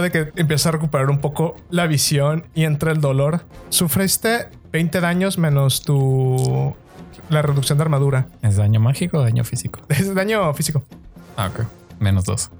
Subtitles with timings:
[0.00, 4.48] momento de que empiezas a recuperar un poco la visión y entra el dolor, sufriste
[4.72, 6.74] 20 daños menos tu
[7.28, 8.26] la reducción de armadura.
[8.42, 9.80] ¿Es daño mágico o daño físico?
[9.88, 10.82] Es daño físico.
[11.36, 11.66] Ah, ok.
[12.00, 12.50] Menos dos.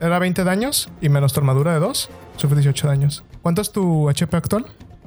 [0.00, 2.10] Era 20 daños y menos tu armadura de 2.
[2.36, 3.24] Sufre 18 daños.
[3.42, 4.66] ¿Cuánto es tu HP actual?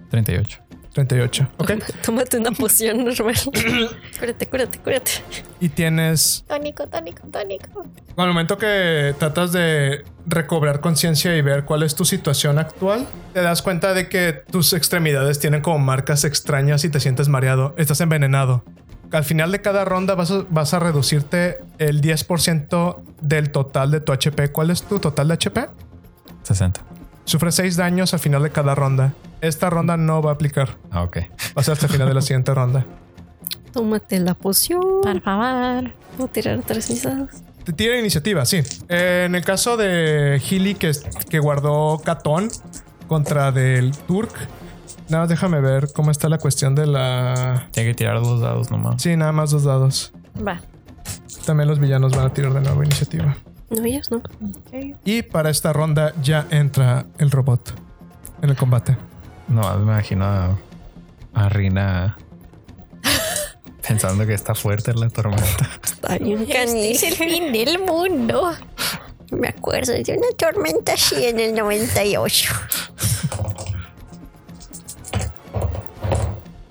[0.09, 0.59] 38.
[0.93, 1.47] 38.
[1.57, 1.71] Ok.
[2.05, 3.35] Tómate una poción normal.
[4.19, 5.11] cúrate, cúrate, cúrate.
[5.59, 6.45] Y tienes.
[6.47, 7.85] Tónico, tónico, tónico.
[8.15, 13.41] Al momento que tratas de recobrar conciencia y ver cuál es tu situación actual, te
[13.41, 17.73] das cuenta de que tus extremidades tienen como marcas extrañas y te sientes mareado.
[17.77, 18.63] Estás envenenado.
[19.11, 23.99] Al final de cada ronda vas a, vas a reducirte el 10% del total de
[23.99, 24.51] tu HP.
[24.51, 25.69] ¿Cuál es tu total de HP?
[26.43, 26.81] 60.
[27.25, 29.13] Sufre 6 daños al final de cada ronda.
[29.43, 30.77] Esta ronda no va a aplicar.
[30.89, 31.17] Ah, ok.
[31.17, 32.85] Va a ser hasta el final de la siguiente ronda.
[33.73, 35.01] Tómate la poción.
[35.01, 35.91] Por favor.
[36.17, 37.43] Voy a tirar tres visadas.
[37.65, 38.61] Te tira iniciativa, sí.
[38.87, 40.91] Eh, en el caso de Healy, que,
[41.29, 42.47] que guardó Catón
[43.09, 44.33] contra del Turk,
[45.09, 47.67] nada más déjame ver cómo está la cuestión de la.
[47.71, 49.01] Tiene que tirar dos dados nomás.
[49.01, 50.13] Sí, nada más dos dados.
[50.35, 50.61] Va.
[51.45, 53.35] También los villanos van a tirar de nuevo iniciativa.
[53.69, 54.21] No, ellos no.
[55.03, 57.73] Y para esta ronda ya entra el robot
[58.41, 58.95] en el combate.
[59.47, 60.57] No, me imagino a,
[61.33, 62.17] a Rina
[63.87, 65.69] pensando que está fuerte la tormenta.
[65.83, 68.53] Está bien Este es el fin del mundo.
[69.31, 72.53] Me acuerdo de una tormenta así en el 98.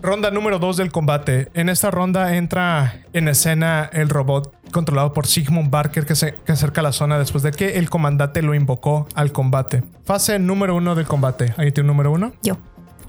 [0.01, 1.49] Ronda número 2 del combate.
[1.55, 6.53] En esta ronda entra en escena el robot controlado por Sigmund Barker que se que
[6.53, 9.85] acerca a la zona después de que el comandante lo invocó al combate.
[10.05, 11.55] Fase número 1 del combate.
[11.57, 12.33] Ahí tiene un número 1.
[12.43, 12.59] Yo.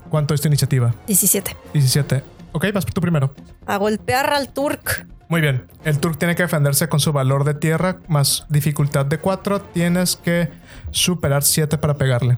[0.09, 0.93] ¿Cuánto es tu iniciativa?
[1.07, 1.57] 17.
[1.73, 2.23] 17.
[2.51, 3.33] Ok, vas tú primero.
[3.65, 5.07] A golpear al Turk.
[5.27, 5.65] Muy bien.
[5.83, 9.61] El Turk tiene que defenderse con su valor de tierra más dificultad de 4.
[9.61, 10.49] Tienes que
[10.91, 12.37] superar 7 para pegarle.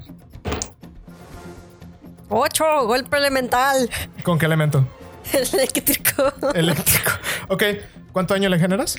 [2.30, 2.88] 8.
[2.88, 3.90] Golpe elemental.
[4.24, 4.88] ¿Con qué elemento?
[5.53, 6.34] Eléctrico.
[6.53, 7.12] Eléctrico.
[7.47, 7.63] Ok.
[8.12, 8.97] ¿Cuánto daño le generas?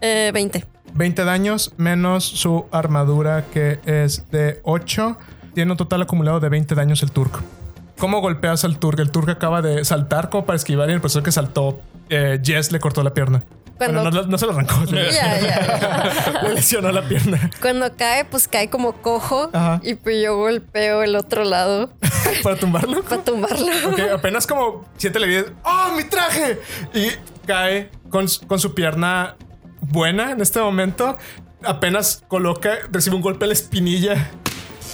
[0.00, 0.64] Eh, 20.
[0.94, 5.16] 20 daños menos su armadura que es de 8.
[5.54, 7.42] Tiene un total acumulado de 20 daños el Turk.
[7.98, 8.98] ¿Cómo golpeas al Turk?
[9.00, 11.80] El Turk acaba de saltar como para esquivar y el profesor que saltó,
[12.10, 13.42] eh, Jess le cortó la pierna.
[13.76, 14.84] Cuando- Bueno, no, no se lo arrancó.
[14.86, 16.40] ya.
[16.42, 19.50] Le lesionó la pierna Cuando cae, pues cae como cojo.
[19.52, 19.80] Ajá.
[19.82, 21.90] Y pues yo golpeo el otro lado
[22.42, 23.02] para tumbarlo.
[23.02, 23.66] para tumbarlo.
[23.90, 26.60] Ok, apenas como siete le dices, ¡Oh, mi traje!
[26.94, 27.08] Y
[27.46, 29.36] cae con, con su pierna
[29.80, 31.16] buena en este momento.
[31.64, 34.30] Apenas coloca, recibe un golpe en la espinilla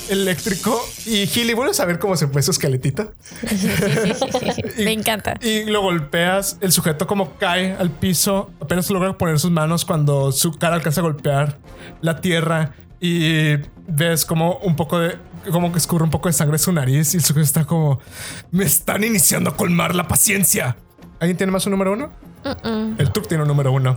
[0.09, 0.81] eléctrico.
[1.07, 3.13] Y Gilly, vuelves a ver cómo se fue su esqueletito.
[4.79, 5.39] Me encanta.
[5.41, 10.33] Y lo golpeas, el sujeto como cae al piso, apenas logra poner sus manos cuando
[10.33, 11.59] su cara alcanza a golpear
[12.01, 15.17] la tierra y ves como un poco de,
[15.51, 18.01] como que escurre un poco de sangre de su nariz y el sujeto está como,
[18.51, 20.77] me están iniciando a colmar la paciencia.
[21.19, 22.13] ¿Alguien tiene más un número uno?
[22.99, 23.97] El Tuk tiene un número uno.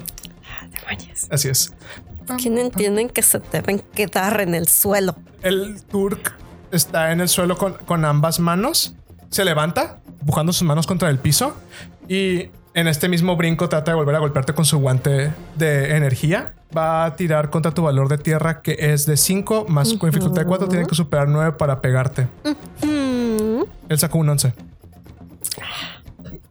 [0.72, 1.28] Demonios.
[1.30, 1.74] Así es.
[2.42, 5.16] Que no entienden que se deben quedar en el suelo.
[5.42, 6.36] El Turk
[6.72, 8.96] está en el suelo con, con ambas manos.
[9.30, 11.56] Se levanta, empujando sus manos contra el piso.
[12.08, 16.54] Y en este mismo brinco trata de volver a golpearte con su guante de energía.
[16.76, 20.42] Va a tirar contra tu valor de tierra, que es de 5, más con dificultad
[20.42, 20.68] de 4.
[20.68, 22.28] Tiene que superar 9 para pegarte.
[22.82, 24.54] Él sacó un 11.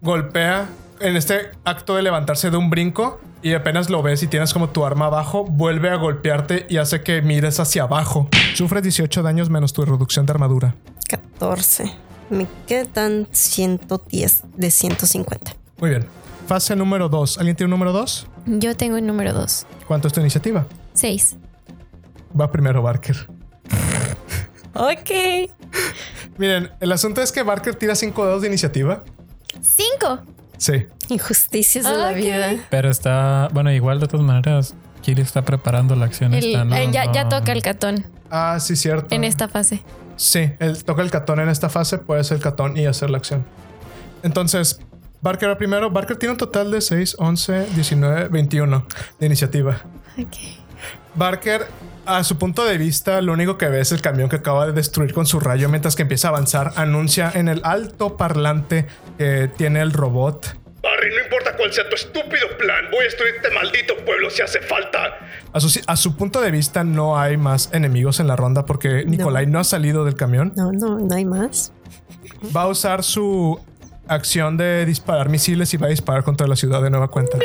[0.01, 0.67] Golpea
[1.05, 4.71] en este acto de levantarse de un brinco y apenas lo ves y tienes como
[4.71, 8.29] tu arma abajo, vuelve a golpearte y hace que mires hacia abajo.
[8.55, 10.75] Sufres 18 daños menos tu reducción de armadura.
[11.09, 11.93] 14.
[12.31, 15.55] Me quedan 110 de 150.
[15.79, 16.07] Muy bien.
[16.47, 17.37] Fase número 2.
[17.37, 18.27] ¿Alguien tiene un número 2?
[18.47, 19.67] Yo tengo el número 2.
[19.87, 20.67] ¿Cuánto es tu iniciativa?
[20.95, 21.37] 6.
[22.39, 23.29] Va primero Barker.
[24.73, 25.51] Ok.
[26.39, 29.05] Miren, el asunto es que Barker tira 5 dedos de iniciativa.
[29.61, 30.19] 5.
[30.65, 30.87] Sí.
[31.11, 32.55] Injusticias de la vida.
[32.71, 36.75] Pero está, bueno, igual de todas maneras, Kiri está preparando la acción esta, ¿no?
[36.75, 39.15] eh, ya, toca el catón Ah, sí, cierto.
[39.15, 39.83] en esta fase.
[40.17, 43.19] Sí, él toca el catón en esta fase, puede ser el catón y hacer la
[43.19, 43.45] acción.
[44.23, 44.81] Entonces,
[45.21, 45.91] Barker va primero.
[45.91, 48.87] Barker tiene un total de 6, 11, 19, 21
[49.21, 49.83] de iniciativa.
[50.19, 50.37] Ok.
[51.15, 51.67] Barker,
[52.07, 54.73] a su punto de vista, lo único que ve es el camión que acaba de
[54.73, 56.73] destruir con su rayo mientras que empieza a avanzar.
[56.77, 58.87] Anuncia en el alto parlante
[59.19, 60.57] que tiene el robot.
[60.83, 64.43] Barry, no importa cuál sea tu estúpido plan, voy a destruir este maldito pueblo si
[64.43, 65.19] hace falta.
[65.53, 69.05] A su, a su punto de vista, no hay más enemigos en la ronda porque
[69.07, 70.53] Nikolai no ha salido del camión.
[70.57, 71.73] No, no, no hay más.
[72.55, 73.59] Va a usar su
[74.07, 77.39] acción de disparar misiles y va a disparar contra la ciudad de nueva cuenta.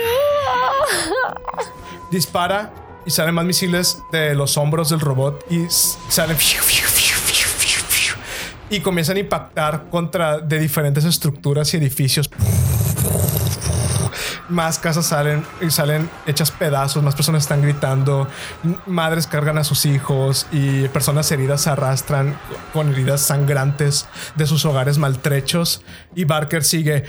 [2.11, 2.73] Dispara
[3.05, 6.37] y salen más misiles de los hombros del robot y salen
[8.69, 12.29] y comienzan a impactar contra de diferentes estructuras y edificios.
[14.47, 18.27] Más casas salen y salen hechas pedazos, más personas están gritando,
[18.87, 22.39] madres cargan a sus hijos y personas heridas se arrastran
[22.73, 25.83] con heridas sangrantes de sus hogares maltrechos
[26.15, 27.03] y Barker sigue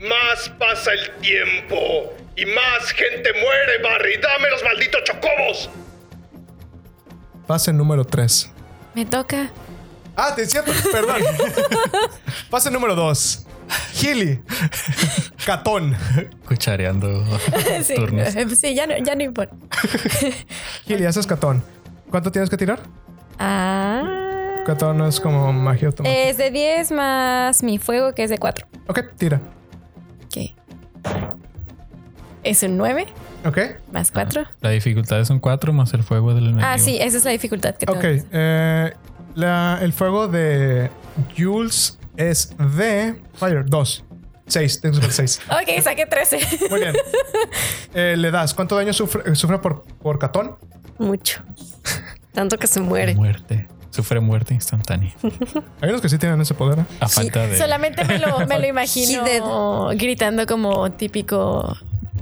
[0.00, 4.16] Más pasa el tiempo y más gente muere, Barry.
[4.20, 5.70] Dame los malditos chocobos.
[7.46, 8.50] Fase número 3.
[8.94, 9.50] Me toca.
[10.16, 11.22] Ah, te decía, perdón.
[12.50, 13.46] Fase número 2.
[14.00, 14.40] Healy.
[15.44, 15.96] Catón.
[16.46, 17.24] Cuchareando
[17.82, 18.28] Sí, turnos.
[18.58, 19.54] sí, ya no, ya no importa.
[20.86, 21.62] Healy, haces catón.
[22.10, 22.78] ¿Cuánto tienes que tirar?
[23.38, 24.62] Ah.
[24.64, 26.22] Catón es como magia automática.
[26.28, 28.66] Es de 10 más mi fuego, que es de 4.
[28.88, 29.40] Ok, tira.
[30.24, 30.52] Ok.
[32.46, 33.06] Es un 9
[33.44, 33.58] Ok.
[33.92, 34.44] más 4.
[34.60, 36.66] La dificultad es un 4 más el fuego del enemigo.
[36.66, 37.98] Ah, sí, esa es la dificultad que tengo.
[37.98, 38.04] Ok.
[38.32, 38.92] eh,
[39.34, 40.90] la- el fuego de
[41.36, 44.04] Jules es de Fire 2.
[44.48, 44.80] 6.
[44.80, 45.40] Tengo que sacar 6.
[45.50, 46.38] Ok, saqué 13.
[46.70, 46.94] Muy bien.
[47.94, 48.52] Eh, le das.
[48.54, 50.56] ¿Cuánto daño sufre, sufre por, por catón?
[50.98, 51.42] Mucho.
[52.32, 53.14] Tanto que se muere.
[53.14, 53.66] Muerte.
[53.90, 55.14] Sufre muerte instantánea.
[55.80, 56.80] Hay unos que sí tienen ese poder.
[56.80, 56.84] ¿eh?
[57.00, 57.56] A falta de.
[57.56, 61.74] Solamente me lo, me lo imagino gritando como típico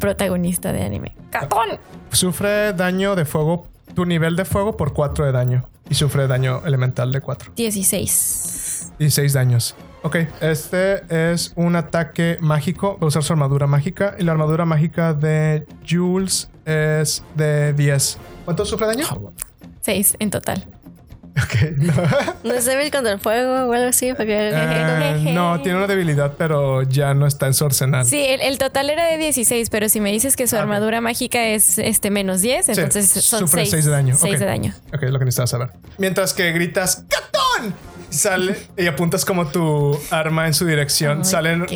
[0.04, 1.16] protagonista de anime.
[1.30, 1.78] ¡Catón!
[2.12, 3.66] Sufre daño de fuego.
[3.94, 5.66] Tu nivel de fuego por 4 de daño.
[5.88, 7.52] Y sufre daño elemental de 4.
[7.56, 8.92] 16.
[8.98, 9.74] Y 6 daños.
[10.02, 12.98] Ok, este es un ataque mágico.
[12.98, 14.14] Va a usar su armadura mágica.
[14.18, 18.18] Y la armadura mágica de Jules es de 10.
[18.44, 19.06] ¿Cuánto sufre daño?
[19.80, 20.66] 6 en total.
[21.36, 21.92] Ok, no.
[22.44, 24.12] ¿No es débil contra el fuego o algo así?
[24.14, 28.06] Porque Eh, no, tiene una debilidad, pero ya no está en su arsenal.
[28.06, 31.00] Sí, el, el total era de 16, pero si me dices que su Ah, armadura
[31.00, 34.16] mágica es este menos 10, Sí, entonces son sufre 6 6 de daño.
[34.16, 34.38] 6 Ok.
[34.40, 34.74] de daño.
[34.94, 35.70] Ok, lo que necesitas saber.
[35.98, 37.74] Mientras que gritas ¡Catón!
[38.10, 41.18] Y sale y apuntas como tu arma en su dirección.
[41.18, 41.66] Ay, Salen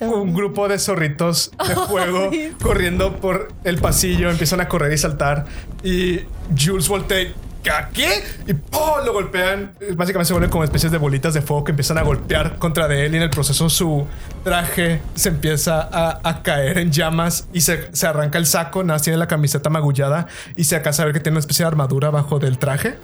[0.00, 2.30] un grupo de zorritos de fuego
[2.62, 5.44] corriendo por el pasillo, empiezan a correr y saltar.
[5.82, 6.20] Y
[6.58, 7.28] Jules voltea.
[7.70, 8.22] ¿A ¿Qué?
[8.46, 9.04] Y ¡pum!
[9.04, 9.72] lo golpean.
[9.96, 13.06] Básicamente se vuelven como especies de bolitas de fuego que empiezan a golpear contra de
[13.06, 13.14] él.
[13.14, 14.06] Y en el proceso su
[14.42, 18.84] traje se empieza a, caer en llamas y se, se arranca el saco.
[18.84, 20.26] Nada, tiene la camiseta magullada
[20.56, 22.96] y se alcanza a ver que tiene una especie de armadura bajo del traje.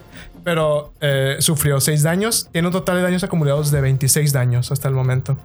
[0.45, 2.49] Pero eh, sufrió 6 daños.
[2.53, 5.39] Tiene un total de daños acumulados de 26 daños hasta el momento.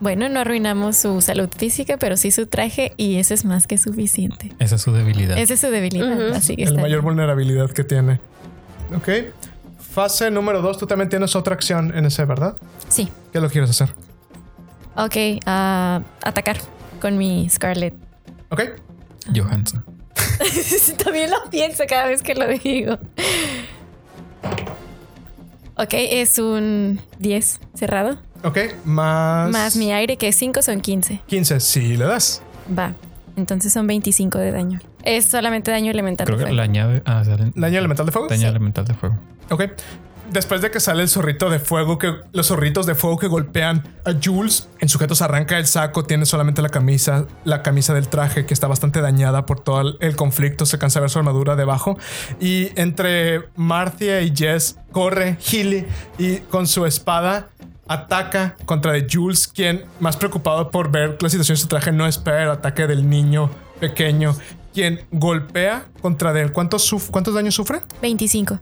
[0.00, 3.78] Bueno, no arruinamos su salud física, pero sí su traje y eso es más que
[3.78, 4.52] suficiente.
[4.58, 5.38] Esa es su debilidad.
[5.38, 7.04] Esa es su debilidad, así que el está mayor bien.
[7.04, 8.20] vulnerabilidad que tiene.
[8.94, 9.08] Ok.
[9.78, 12.56] Fase número 2, tú también tienes otra acción en ese, ¿verdad?
[12.90, 13.08] Sí.
[13.32, 13.94] ¿Qué lo quieres hacer?
[14.96, 16.58] Ok, ah, atacar
[17.00, 17.94] con mi Scarlet.
[18.50, 18.62] Ok.
[19.34, 19.84] Johansson.
[21.02, 22.98] También lo pienso cada vez que lo digo.
[25.78, 28.18] Ok, es un 10 cerrado.
[28.46, 28.58] Ok.
[28.84, 29.50] Más.
[29.50, 31.20] Más mi aire, que es 5, son 15.
[31.26, 31.60] 15.
[31.60, 32.42] Sí, le das.
[32.76, 32.94] Va.
[33.36, 34.80] Entonces son 25 de daño.
[35.02, 36.26] Es solamente daño elemental.
[36.26, 36.56] Creo de que fuego.
[36.56, 37.02] le añade.
[37.04, 38.28] Ah, sale- Daño elemental de fuego.
[38.28, 39.18] Daño elemental de fuego.
[39.50, 39.64] Ok.
[40.32, 43.84] Después de que sale el zorrito de fuego, que los zorritos de fuego que golpean
[44.04, 48.08] a Jules, en sujeto se arranca el saco, tiene solamente la camisa, la camisa del
[48.08, 51.20] traje que está bastante dañada por todo el, el conflicto, se cansa de ver su
[51.20, 51.96] armadura debajo.
[52.40, 55.86] Y entre Marcia y Jess corre Healy
[56.18, 57.50] y con su espada
[57.88, 62.06] ataca contra de Jules, quien más preocupado por ver la situación de su traje no
[62.06, 63.50] espera el ataque del niño
[63.80, 64.34] pequeño,
[64.74, 66.52] quien golpea contra de él.
[66.52, 67.80] ¿Cuántos, suf- ¿Cuántos daños sufre?
[68.02, 68.58] 25.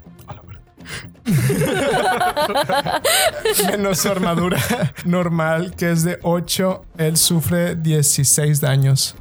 [3.71, 4.59] Menos su armadura
[5.04, 6.85] normal, que es de 8.
[6.99, 9.14] Él sufre 16 daños.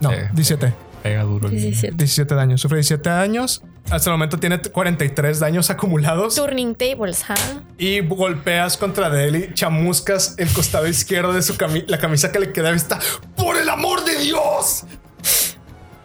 [0.00, 0.16] No, Sí.
[0.32, 0.74] 17.
[1.02, 1.48] Pega duro.
[1.48, 1.94] el- 17.
[1.96, 2.60] 17 daños.
[2.60, 3.62] Sufre 17 daños.
[3.90, 6.34] Hasta el momento tiene 43 daños acumulados.
[6.34, 7.34] Turning tables, ¿ah?
[7.78, 11.84] Y golpeas contra de él y chamuscas el costado izquierdo de su camisa.
[11.88, 12.98] La camisa que le queda vista.
[13.36, 14.84] ¡Por el amor de Dios!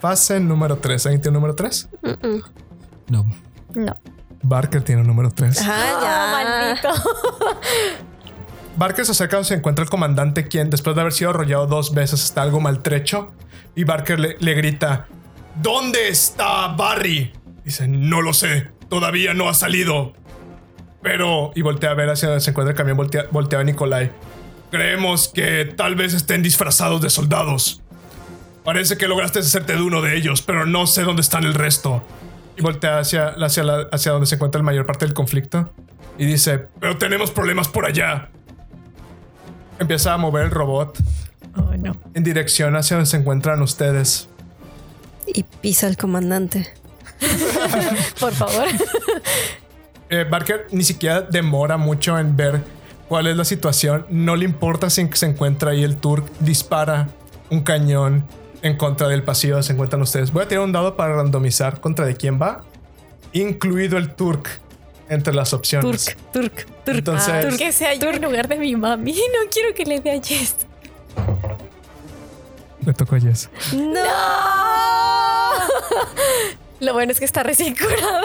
[0.02, 1.06] Fase número 3.
[1.08, 1.90] ¿Alguien tiene número 3?
[3.08, 3.26] No.
[3.74, 3.98] No.
[4.42, 5.60] Barker tiene un número 3.
[5.62, 6.00] Ajá, Ah,
[6.82, 6.88] ya.
[6.92, 7.12] maldito.
[8.78, 11.94] Barker se acerca donde se encuentra el comandante, quien después de haber sido arrollado dos
[11.94, 13.32] veces está algo maltrecho.
[13.76, 15.08] Y Barker le, le grita:
[15.62, 17.34] ¿Dónde está Barry?
[17.70, 20.14] Dice: No lo sé, todavía no ha salido.
[21.04, 21.52] Pero.
[21.54, 24.12] Y voltea a ver hacia donde se encuentra el camión, voltea, voltea a Nikolai.
[24.72, 27.84] Creemos que tal vez estén disfrazados de soldados.
[28.66, 32.04] Parece que lograste deshacerte de uno de ellos, pero no sé dónde están el resto.
[32.58, 35.72] Y voltea hacia, hacia, la- hacia donde se encuentra la mayor parte del conflicto.
[36.18, 38.30] Y dice, pero tenemos problemas por allá.
[39.78, 40.98] Empieza a mover el robot
[41.56, 41.96] Oh, no.
[42.16, 44.28] en dirección hacia donde se encuentran ustedes.
[45.28, 46.68] y pisa al comandante.
[48.20, 48.68] Por favor.
[50.12, 52.64] Eh, Barker ni siquiera demora mucho en ver
[53.08, 54.08] cuál es la situación.
[54.10, 56.26] No le importa si se encuentra ahí el Turk.
[56.40, 57.10] Dispara
[57.52, 58.26] un cañón
[58.64, 60.34] en contra del pasillo donde se encuentran ustedes.
[60.34, 62.64] Voy a tirar un dado para randomizar contra de quién va,
[63.34, 64.50] incluido el Turk
[65.10, 66.06] entre las opciones.
[66.06, 66.98] Turk, Turk, Turk.
[66.98, 69.14] Entonces, Ah, que sea yo en lugar de mi mami.
[69.14, 70.56] No quiero que le dé a Jess.
[72.84, 73.48] le tocó a Jess.
[73.74, 74.02] ¡No!
[76.80, 78.22] Lo bueno es que está recién curada.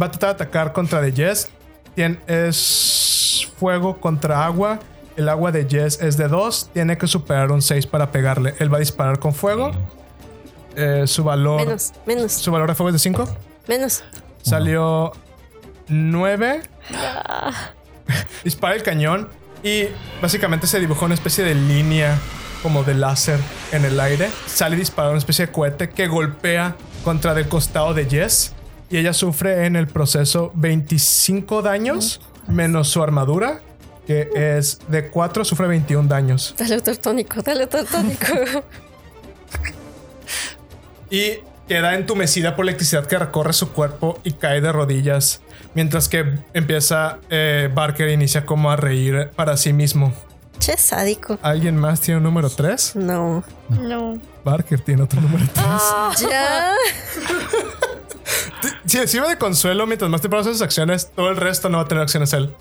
[0.00, 1.48] Va a tratar de atacar contra de Jess.
[1.96, 4.80] Tien- es fuego contra agua.
[5.16, 6.70] El agua de Jess es de 2.
[6.72, 8.54] Tiene que superar un 6 para pegarle.
[8.58, 9.70] Él va a disparar con fuego.
[10.74, 11.60] Eh, su valor.
[11.66, 13.28] Menos, menos, Su valor de fuego es de 5.
[13.68, 14.02] menos.
[14.42, 15.12] Salió
[15.88, 16.62] 9.
[18.44, 19.28] Dispara el cañón.
[19.62, 19.84] Y
[20.20, 22.18] básicamente se dibujó una especie de línea
[22.62, 23.38] como de láser
[23.70, 24.28] en el aire.
[24.46, 28.52] Sale disparado una especie de cohete que golpea contra del costado de Jess.
[28.90, 33.60] Y ella sufre en el proceso 25 daños menos su armadura,
[34.06, 36.54] que es de 4, sufre 21 daños.
[36.58, 38.26] Dale otro tónico, dale otro tónico.
[41.10, 45.40] y queda entumecida por la electricidad que recorre su cuerpo y cae de rodillas.
[45.74, 50.12] Mientras que empieza eh, Barker inicia como a reír para sí mismo.
[50.62, 51.38] Che, sádico.
[51.42, 52.96] ¿Alguien más tiene un número 3?
[52.96, 53.42] No.
[53.68, 54.14] No.
[54.44, 56.30] Barker tiene otro número 3.
[56.30, 56.74] Ya.
[58.86, 61.78] Si le sirve de consuelo mientras más te hace sus acciones, todo el resto no
[61.78, 62.54] va a tener acciones él.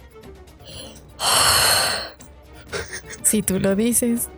[3.24, 4.30] Si tú lo dices.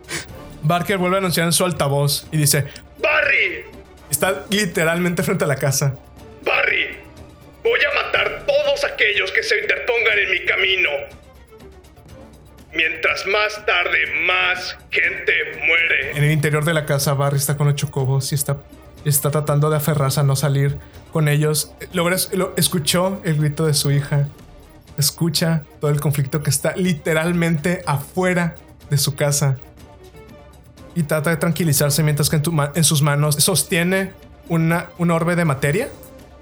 [0.62, 2.66] Barker vuelve a anunciar en su altavoz y dice:
[3.02, 3.64] Barry,
[4.10, 5.96] Está literalmente frente a la casa.
[6.44, 6.96] Barry,
[7.62, 10.90] voy a matar todos aquellos que se interpongan en mi camino.
[12.74, 15.32] Mientras más tarde, más gente
[15.64, 16.16] muere.
[16.16, 18.56] En el interior de la casa, Barry está con los chocobos y está,
[19.04, 20.76] está tratando de aferrarse a no salir
[21.12, 21.72] con ellos.
[22.56, 24.26] Escuchó el grito de su hija.
[24.98, 28.56] Escucha todo el conflicto que está literalmente afuera
[28.90, 29.56] de su casa.
[30.96, 32.40] Y trata de tranquilizarse mientras que
[32.74, 34.10] en sus manos sostiene
[34.48, 35.90] una, un orbe de materia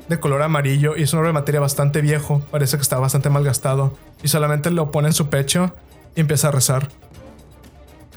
[0.08, 2.40] de color amarillo y es un orbe de materia bastante viejo.
[2.50, 3.98] Parece que está bastante malgastado.
[4.22, 5.74] Y solamente lo pone en su pecho
[6.14, 6.88] y empieza a rezar.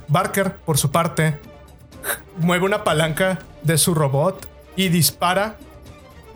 [0.08, 1.38] Barker, por su parte,
[2.38, 5.58] mueve una palanca de su robot y dispara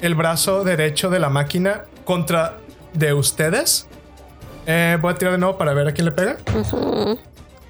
[0.02, 2.58] el brazo derecho de la máquina contra
[2.94, 3.88] de ustedes.
[4.66, 6.38] Eh, voy a tirar de nuevo para ver a quién le pega.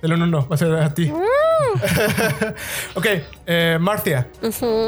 [0.02, 1.12] El uno no, va a ser a ti.
[2.96, 3.06] ok,
[3.46, 4.30] eh, Marcia,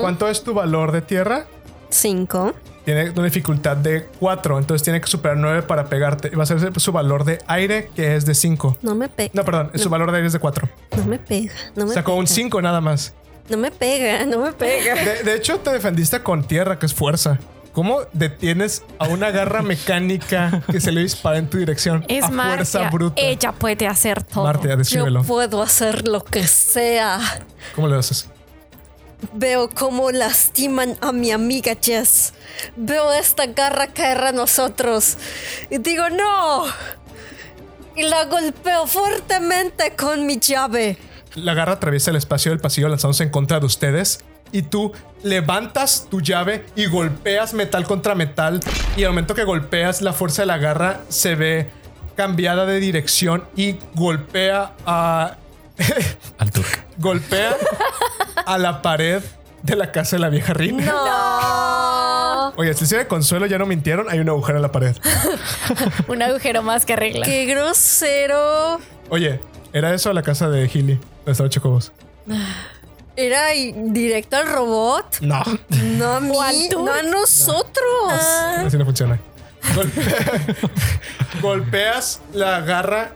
[0.01, 1.46] ¿cuánto es tu valor de tierra?
[1.89, 2.53] Cinco.
[2.85, 6.29] Tiene una dificultad de 4, entonces tiene que superar 9 para pegarte.
[6.33, 8.77] Y va a ser su valor de aire, que es de 5.
[8.81, 9.31] No me pega.
[9.33, 10.67] No, perdón, su valor de aire es de 4.
[10.97, 11.53] No me pega.
[11.75, 12.35] No me Sacó un pega.
[12.35, 13.13] 5 nada más.
[13.50, 14.95] No me pega, no me pega.
[14.95, 17.39] De, de hecho, te defendiste con tierra, que es fuerza.
[17.73, 22.03] ¿Cómo detienes a una garra mecánica que se le dispara en tu dirección?
[22.07, 23.21] Es a fuerza bruta.
[23.21, 24.43] Ella puede hacer todo.
[24.43, 27.19] Marta, Yo puedo hacer lo que sea.
[27.75, 28.27] ¿Cómo le haces?
[29.34, 32.34] Veo cómo lastiman a mi amiga Jess.
[32.75, 35.18] Veo esta garra caer a nosotros.
[35.70, 36.66] Y digo, no.
[37.96, 40.98] Y la golpeo fuertemente con mi llave.
[41.36, 44.24] La garra atraviesa el espacio del pasillo lanzándose en contra de ustedes.
[44.51, 44.92] Y tú
[45.24, 48.60] levantas tu llave y golpeas metal contra metal.
[48.98, 51.70] Y al momento que golpeas, la fuerza de la garra se ve
[52.16, 55.38] cambiada de dirección y golpea a.
[56.38, 56.85] Al Turk.
[56.97, 57.55] golpea
[58.45, 59.21] a la pared
[59.63, 60.85] de la casa de la vieja Rina.
[60.85, 62.53] No.
[62.57, 64.95] Oye, si de consuelo ya no mintieron, hay un agujero en la pared.
[66.07, 67.25] Un agujero más que arregla.
[67.25, 68.79] Qué grosero.
[69.09, 69.39] Oye,
[69.73, 70.95] ¿era eso la casa de Healy?
[70.95, 71.91] Donde estaba Chocobos.
[73.15, 75.19] Era directo al robot.
[75.21, 75.43] No.
[75.97, 76.83] No a mí, O al Turk.
[76.85, 78.13] no a nosotros.
[78.65, 79.19] Así no funciona.
[79.75, 80.55] Golpe-
[81.41, 83.11] Golpeas la garra,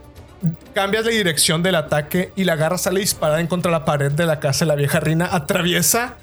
[0.74, 4.12] cambias la dirección del ataque y la garra sale disparada en contra de la pared
[4.12, 6.16] de la casa de la vieja Rina, atraviesa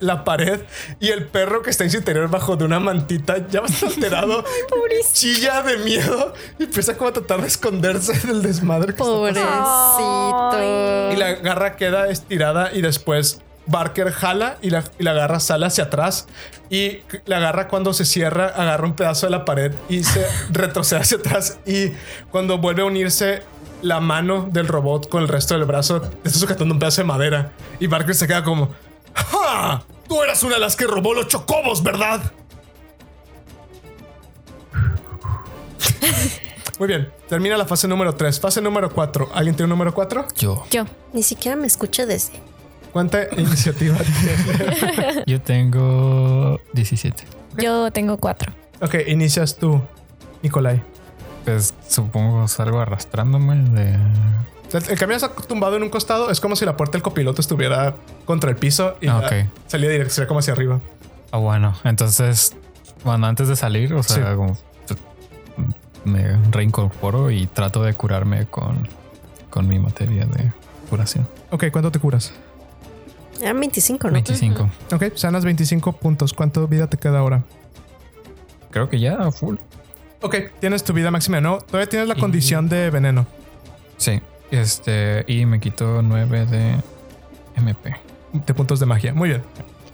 [0.00, 0.60] la pared
[1.00, 4.44] y el perro que está en su interior bajo de una mantita, ya bastante alterado,
[5.12, 9.04] chilla de miedo y empieza como a tratar de esconderse del desmadre que está.
[9.04, 9.52] Pobrecito.
[11.12, 15.66] Y la garra queda estirada y después Barker jala y la, y la garra sale
[15.66, 16.26] hacia atrás.
[16.70, 21.00] Y la garra cuando se cierra agarra un pedazo de la pared y se retrocede
[21.00, 21.58] hacia atrás.
[21.66, 21.92] Y
[22.30, 23.42] cuando vuelve a unirse
[23.82, 27.52] la mano del robot con el resto del brazo, está sujetando un pedazo de madera.
[27.80, 28.70] Y Barker se queda como...
[29.14, 29.82] ¡Ja!
[30.08, 32.20] Tú eras una de las que robó los chocobos, ¿verdad?
[36.78, 38.38] Muy bien, termina la fase número 3.
[38.38, 39.30] Fase número 4.
[39.34, 40.26] ¿Alguien tiene un número 4?
[40.36, 40.64] Yo.
[40.70, 40.84] Yo.
[41.12, 42.40] Ni siquiera me escucha desde.
[42.96, 45.22] ¿Cuánta iniciativa tienes?
[45.26, 47.24] Yo tengo 17.
[47.62, 48.54] Yo tengo cuatro.
[48.80, 49.82] ok, inicias tú,
[50.42, 50.82] Nicolai.
[51.44, 53.98] Pues supongo salgo arrastrándome de.
[54.88, 56.30] El camión está tumbado en un costado.
[56.30, 59.28] Es como si la puerta del copiloto estuviera contra el piso y Ah,
[59.66, 60.80] salía directo, sería como hacia arriba.
[61.32, 61.74] Ah, bueno.
[61.84, 62.56] Entonces,
[63.04, 64.36] bueno, antes de salir, o sea, Sí.
[64.36, 64.56] como
[66.06, 68.88] me reincorporo y trato de curarme con,
[69.50, 70.50] con mi materia de
[70.88, 71.28] curación.
[71.50, 72.32] Ok, ¿cuánto te curas?
[73.40, 74.12] Eran 25, ¿no?
[74.14, 74.70] 25.
[74.92, 76.32] Ok, sanas 25 puntos.
[76.32, 77.44] ¿Cuánto vida te queda ahora?
[78.70, 79.56] Creo que ya full.
[80.22, 81.58] Ok, tienes tu vida máxima, ¿no?
[81.58, 83.26] Todavía tienes la Y- condición de veneno.
[83.96, 84.20] Sí.
[84.50, 86.76] Este, y me quito 9 de
[87.56, 87.96] MP.
[88.32, 89.14] de puntos de magia.
[89.14, 89.42] Muy bien.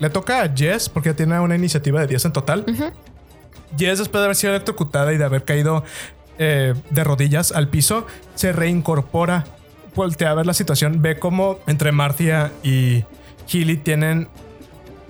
[0.00, 2.64] Le toca a Jess porque ya tiene una iniciativa de 10 en total.
[3.78, 5.84] Jess, después de haber sido electrocutada y de haber caído
[6.38, 9.44] eh, de rodillas al piso, se reincorpora,
[9.94, 13.04] voltea a ver la situación, ve cómo entre Marcia y
[13.48, 14.28] Healy tienen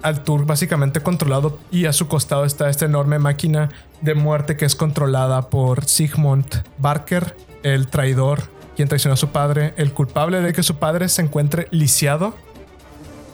[0.02, 3.70] al Turk básicamente controlado y a su costado está esta enorme máquina
[4.00, 8.42] de muerte que es controlada por Sigmund Barker, el traidor,
[8.74, 12.34] quien traicionó a su padre, el culpable de que su padre se encuentre lisiado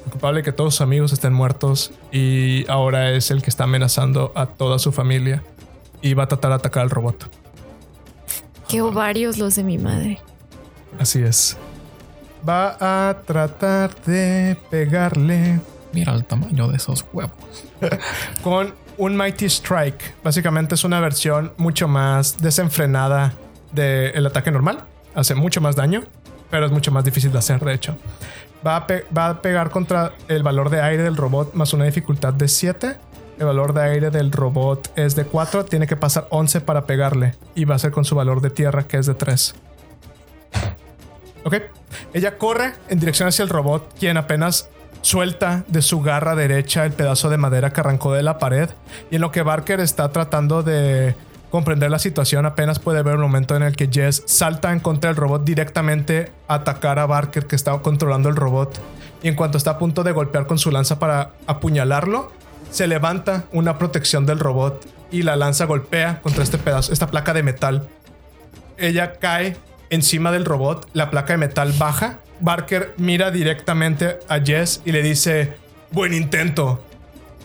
[0.09, 3.64] el culpable de que todos sus amigos estén muertos y ahora es el que está
[3.64, 5.43] amenazando a toda su familia
[6.00, 7.31] y va a tratar de atacar al robot.
[8.69, 10.19] Qué ovarios los de mi madre.
[10.99, 11.59] Así es.
[12.47, 15.61] Va a tratar de pegarle
[15.92, 17.33] Mira el tamaño de esos huevos.
[18.42, 20.16] con un Mighty Strike.
[20.23, 23.33] Básicamente es una versión mucho más desenfrenada
[23.73, 24.85] del ataque normal.
[25.14, 26.04] Hace mucho más daño,
[26.50, 27.97] pero es mucho más difícil de hacer, de hecho.
[28.66, 32.35] Va a, va a pegar contra el valor de aire del robot más una dificultad
[32.35, 32.97] de 7.
[33.38, 35.64] El valor de aire del robot es de 4.
[35.64, 37.35] Tiene que pasar 11 para pegarle.
[37.54, 39.54] Y va a ser con su valor de tierra, que es de 3.
[41.49, 41.63] Ok.
[42.13, 44.69] Ella corre en dirección hacia el robot, quien apenas
[45.00, 48.69] suelta de su garra derecha el pedazo de madera que arrancó de la pared.
[49.11, 51.15] Y en lo que Barker está tratando de
[51.50, 55.08] comprender la situación, apenas puede ver un momento en el que Jess salta en contra
[55.08, 58.78] del robot directamente a atacar a Barker que estaba controlando el robot.
[59.23, 62.30] Y en cuanto está a punto de golpear con su lanza para apuñalarlo,
[62.71, 67.32] se levanta una protección del robot y la lanza golpea contra este pedazo, esta placa
[67.32, 67.89] de metal
[68.78, 69.56] ella cae
[69.91, 72.21] encima del robot, la placa de metal baja.
[72.41, 75.55] Barker mira directamente a Jess y le dice,
[75.91, 76.85] buen intento.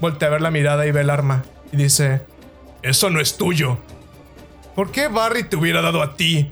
[0.01, 2.21] Voltea a ver la mirada y ve el arma y dice,
[2.81, 3.77] eso no es tuyo.
[4.75, 6.51] ¿Por qué Barry te hubiera dado a ti?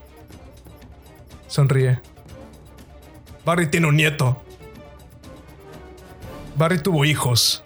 [1.48, 2.00] Sonríe.
[3.46, 4.42] Barry tiene un nieto.
[6.56, 7.64] Barry tuvo hijos.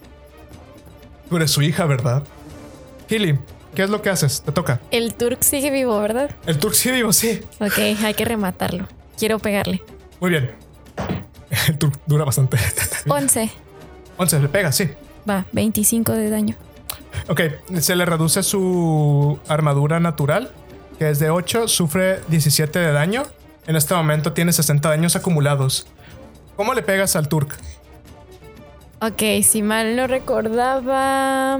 [1.30, 2.24] Tú eres su hija, ¿verdad?
[3.76, 4.42] ¿Qué es lo que haces?
[4.42, 4.80] Te toca.
[4.92, 6.32] El Turk sigue vivo, ¿verdad?
[6.48, 7.42] El Turk sí vivo, sí.
[7.60, 8.88] Ok, hay que rematarlo.
[9.18, 9.84] Quiero pegarle.
[10.20, 10.52] Muy bien.
[11.68, 12.58] El Turk dura bastante.
[13.08, 13.52] 11.
[14.18, 14.90] 11, le pega, sí.
[15.30, 16.56] Va, 25 de daño.
[17.28, 17.42] Ok,
[17.80, 20.52] se le reduce su armadura natural,
[21.00, 23.24] que es de 8, sufre 17 de daño.
[23.68, 25.88] En este momento tiene 60 daños acumulados.
[26.56, 27.58] ¿Cómo le pegas al Turk?
[29.02, 31.58] Ok, si mal no recordaba.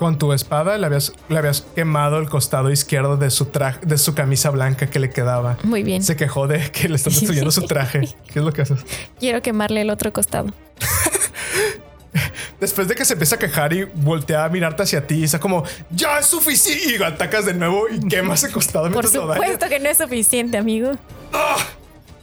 [0.00, 3.98] Con tu espada le habías, le habías quemado el costado izquierdo de su traje, de
[3.98, 5.58] su camisa blanca que le quedaba.
[5.62, 6.02] Muy bien.
[6.02, 8.08] Se quejó de que le están destruyendo su traje.
[8.32, 8.80] ¿Qué es lo que haces?
[9.18, 10.54] Quiero quemarle el otro costado.
[12.60, 15.38] Después de que se empieza a quejar y voltea a mirarte hacia ti, y está
[15.38, 16.96] como, ya es suficiente.
[16.98, 20.92] Y atacas de nuevo y quemas el costado Por supuesto que no es suficiente, amigo.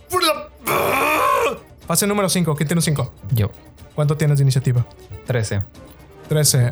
[0.10, 0.50] Por la-
[1.86, 2.56] Fase número 5.
[2.56, 3.14] ¿Quién tiene 5?
[3.34, 3.52] Yo.
[3.94, 4.84] ¿Cuánto tienes de iniciativa?
[5.28, 5.62] 13.
[6.28, 6.72] 13.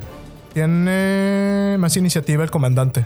[0.55, 3.05] Tiene más iniciativa el comandante.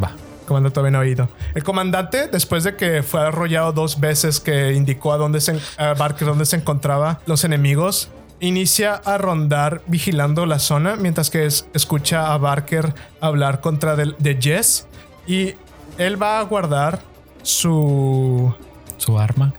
[0.00, 0.12] Va.
[0.12, 1.28] El comandante todavía no ha oído.
[1.56, 5.94] El comandante, después de que fue arrollado dos veces, que indicó a dónde se, a
[5.94, 11.66] Barker dónde se encontraba los enemigos, inicia a rondar vigilando la zona mientras que es-
[11.74, 14.86] escucha a Barker hablar contra del- de Jess
[15.26, 15.54] y
[15.98, 17.00] él va a guardar
[17.42, 18.54] su
[18.98, 19.52] Su arma.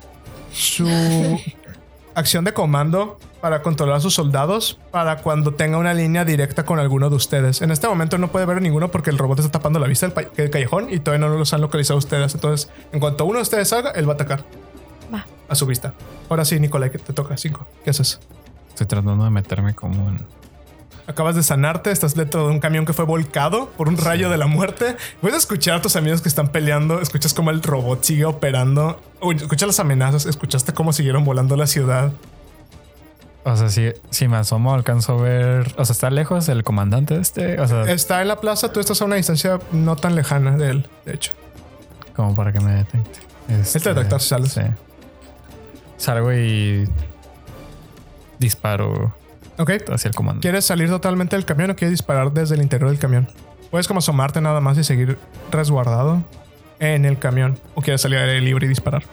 [0.54, 0.88] su
[2.16, 6.80] acción de comando para controlar a sus soldados para cuando tenga una línea directa con
[6.80, 7.62] alguno de ustedes.
[7.62, 10.50] En este momento no puede ver ninguno porque el robot está tapando la vista del,
[10.50, 12.34] callejón y todavía no los han localizado ustedes.
[12.36, 14.44] Entonces, en cuanto uno de ustedes salga, él va a atacar
[15.14, 15.26] Va.
[15.48, 15.94] a su vista.
[16.30, 17.38] Ahora sí, Nicolai, que te toca.
[17.38, 17.68] Cinco.
[17.84, 18.20] ¿Qué haces?
[18.70, 20.20] Estoy tratando de meterme como en.
[21.08, 24.38] Acabas de sanarte, estás dentro de un camión que fue volcado por un rayo de
[24.38, 24.96] la muerte.
[25.22, 29.36] Puedes escuchar a tus amigos que están peleando, escuchas cómo el robot sigue operando, Uy,
[29.38, 32.12] escuchas las amenazas, escuchaste cómo siguieron volando la ciudad.
[33.46, 35.74] O sea, si, si me asomo, alcanzo a ver.
[35.78, 37.60] O sea, está lejos el comandante este.
[37.62, 40.70] O sea, Está en la plaza, tú estás a una distancia no tan lejana de
[40.72, 41.32] él, de hecho.
[42.16, 43.20] como para que me detecte.
[43.48, 44.52] Este, Este detector sales.
[44.52, 44.62] Sí.
[45.98, 46.88] Salgo y.
[48.40, 49.14] disparo
[49.58, 49.72] Ok.
[49.92, 50.42] hacia el comando.
[50.42, 53.28] ¿Quieres salir totalmente del camión o quieres disparar desde el interior del camión?
[53.72, 55.18] Puedes como asomarte nada más y seguir
[55.52, 56.24] resguardado
[56.80, 57.60] en el camión.
[57.76, 59.04] ¿O quieres salir al aire libre y disparar?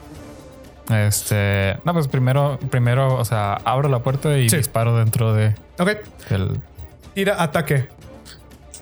[0.91, 4.57] Este, no, pues primero, primero, o sea, abro la puerta y Sí.
[4.59, 5.91] disparo dentro de Ok.
[6.31, 6.61] del
[7.15, 7.89] Tira ataque.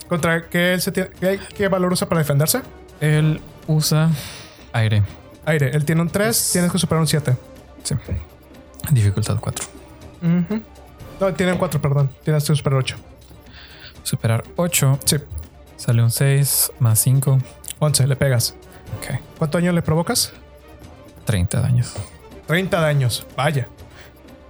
[0.09, 2.61] ¿Contra qué, él se tiene- qué, qué valor usa para defenderse?
[3.01, 4.11] Él usa
[4.73, 5.03] aire.
[5.47, 5.71] Aire.
[5.75, 7.37] Él tiene un 3, tienes que superar un 7.
[7.85, 7.95] Sí.
[8.91, 9.65] Dificultad 4.
[11.21, 12.11] No, tiene un 4, perdón.
[12.23, 12.97] Tienes que superar 8.
[14.03, 14.99] Superar 8.
[15.05, 15.17] Sí.
[15.77, 17.39] Sale un 6 más 5.
[17.79, 18.55] 11, le pegas.
[18.99, 19.19] Ok.
[19.39, 20.33] ¿Cuánto daño le provocas?
[21.25, 21.95] 30 daños.
[22.47, 23.27] 30 daños.
[23.37, 23.69] Vaya.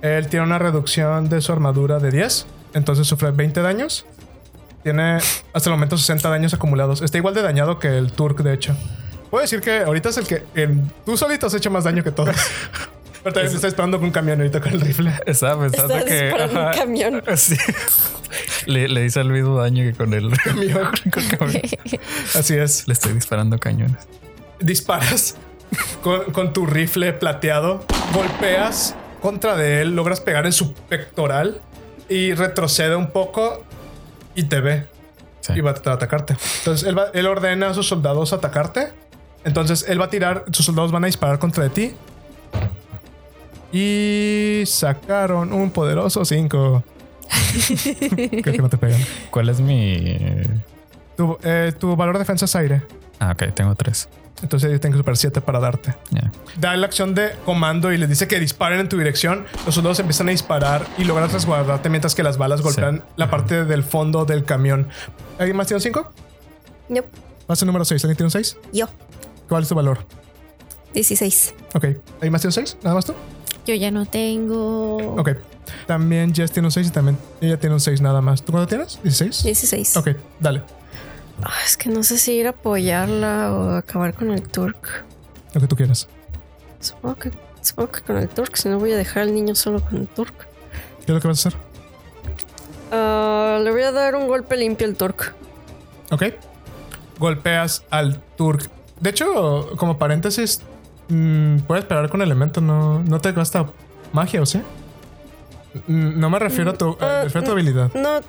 [0.02, 2.46] Él tiene una reducción de su armadura de 10.
[2.74, 4.04] Entonces sufre 20 daños.
[4.82, 5.18] Tiene
[5.52, 7.00] hasta el momento 60 daños acumulados.
[7.00, 8.76] Está igual de dañado que el Turk, de hecho.
[9.30, 12.10] Puedo decir que ahorita es el que en, tú solito has hecho más daño que
[12.10, 12.36] todos.
[13.22, 15.10] Pero también se está disparando con un camión ahorita con el rifle.
[15.24, 16.22] Estaba pensando Está que.
[16.24, 17.22] disparando un camión.
[17.36, 17.56] Sí.
[18.66, 20.90] Le, le hice el mismo daño que con el camión.
[21.10, 21.62] Con camión.
[22.34, 22.86] Así es.
[22.86, 23.96] Le estoy disparando cañones.
[24.60, 25.36] disparas
[26.02, 31.60] con, con tu rifle plateado, golpeas contra de él, logras pegar en su pectoral
[32.08, 33.64] y retrocede un poco
[34.34, 34.86] y te ve
[35.40, 35.52] Sí.
[35.56, 36.36] y va a tratar de atacarte.
[36.60, 38.88] Entonces él, va- él ordena a sus soldados atacarte.
[39.44, 41.94] Entonces él va a tirar, sus soldados van a disparar contra de ti.
[43.72, 46.82] Y sacaron un poderoso 5.
[48.40, 49.00] Creo que no te pegan.
[49.30, 50.16] ¿Cuál es mi.
[51.16, 52.82] Tu, eh, tu valor de defensa es aire.
[53.18, 54.08] Ah, ok, tengo 3.
[54.42, 55.94] Entonces yo tengo super 7 para darte.
[56.10, 56.30] Ya.
[56.58, 59.46] da la acción de comando y les dice que disparen en tu dirección.
[59.64, 63.64] Los soldados empiezan a disparar y logran resguardarte mientras que las balas golpean la parte
[63.64, 64.88] del fondo del camión.
[65.38, 66.12] ¿Alguien más tiene un 5?
[66.90, 67.04] Yup.
[67.46, 68.04] Pase número 6.
[68.04, 68.56] ¿Alguien tiene un 6?
[68.72, 68.86] Yo.
[69.48, 69.98] ¿Cuál es tu valor?
[70.94, 71.54] 16.
[71.74, 71.84] Ok.
[71.84, 72.78] ¿Alguien más tiene un 6?
[72.82, 73.14] ¿Nada más tú?
[73.66, 74.96] Yo ya no tengo.
[75.18, 75.30] Ok.
[75.86, 78.42] También Jess tiene un 6 y también ella tiene un 6 nada más.
[78.42, 79.00] ¿Tú cuánto tienes?
[79.02, 79.42] ¿16?
[79.42, 79.96] 16.
[79.96, 80.62] Ok, dale.
[81.42, 85.04] Ah, es que no sé si ir a apoyarla o acabar con el Turk.
[85.52, 86.08] Lo que tú quieras.
[86.80, 89.80] Supongo que, supongo que con el Turk, si no voy a dejar al niño solo
[89.80, 90.34] con el Turk.
[91.04, 91.60] ¿Qué es lo que vas a hacer?
[92.92, 95.34] Ah, le voy a dar un golpe limpio al Turk.
[96.10, 96.24] Ok.
[97.18, 98.70] Golpeas al Turk.
[99.00, 100.60] De hecho, como paréntesis,
[101.08, 103.66] mm, puedes pegar con elementos, no, no te gasta
[104.12, 104.58] magia, ¿o sí?
[104.58, 104.83] Mm,
[105.86, 107.94] No me refiero a tu, eh, me refiero a tu habilidad.
[107.94, 108.20] No,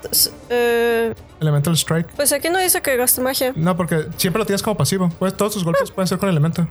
[0.50, 2.08] eh, Elemental Strike.
[2.16, 3.52] pues aquí no dice que gaste magia.
[3.54, 5.10] No, porque siempre lo tienes como pasivo.
[5.18, 6.68] Pues todos tus golpes pueden ser con elemento.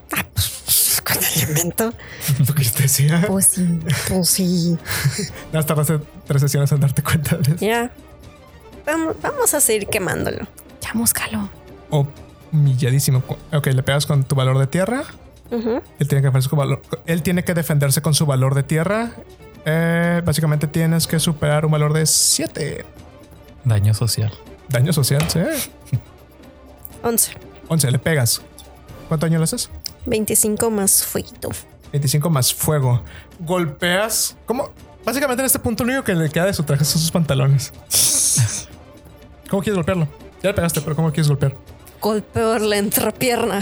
[1.03, 1.93] Con elemento.
[2.47, 3.23] Lo que yo te decía.
[3.27, 3.79] Pues sí.
[4.09, 4.77] Pues sí.
[5.53, 7.65] Más tardaste tres sesiones en darte cuenta de eso.
[7.65, 7.91] Ya.
[8.85, 10.47] Vamos, vamos a seguir quemándolo.
[10.81, 11.49] Ya búscalo.
[12.51, 13.23] Humilladísimo.
[13.53, 15.03] Ok, le pegas con tu valor de tierra.
[15.51, 19.11] Él tiene que defenderse con, valor, él tiene que defenderse con su valor de tierra.
[19.65, 22.85] Eh, básicamente tienes que superar un valor de 7.
[23.63, 24.31] Daño social.
[24.69, 25.39] Daño social, sí.
[27.03, 27.33] 11.
[27.67, 28.41] 11, le pegas.
[29.07, 29.69] ¿Cuánto daño le haces?
[30.05, 31.49] 25 más fueguito.
[31.91, 33.03] 25 más fuego.
[33.39, 34.37] Golpeas.
[34.45, 34.71] ¿Cómo?
[35.03, 37.73] Básicamente en este punto lo único que le queda de su traje son sus pantalones.
[39.49, 40.07] ¿Cómo quieres golpearlo?
[40.41, 41.55] Ya le pegaste, pero ¿cómo quieres golpear?
[42.01, 43.59] Golpeo la entrepierna.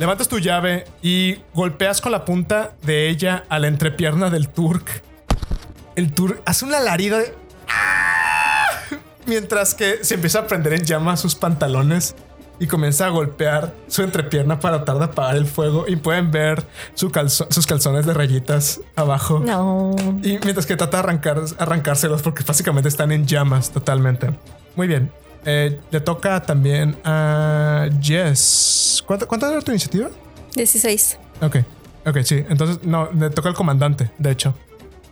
[0.00, 5.02] Levantas tu llave y golpeas con la punta de ella a la entrepierna del Turk.
[5.94, 7.34] El Turk hace una larida de...
[7.68, 8.70] ¡Ah!
[9.26, 12.14] Mientras que se empieza a prender en llamas sus pantalones
[12.58, 15.84] y comienza a golpear su entrepierna para tratar de apagar el fuego.
[15.86, 19.40] Y pueden ver su calzo- sus calzones de rayitas abajo.
[19.40, 19.94] No.
[20.22, 24.30] Y mientras que trata de arrancar, arrancárselos porque básicamente están en llamas totalmente.
[24.76, 25.12] Muy bien.
[25.44, 29.02] Eh, le toca también a Jess.
[29.06, 30.08] ¿Cuánto, ¿Cuánto era tu iniciativa?
[30.54, 31.18] 16.
[31.40, 31.56] Ok,
[32.06, 32.44] ok, sí.
[32.48, 34.54] Entonces, no, le toca al comandante, de hecho.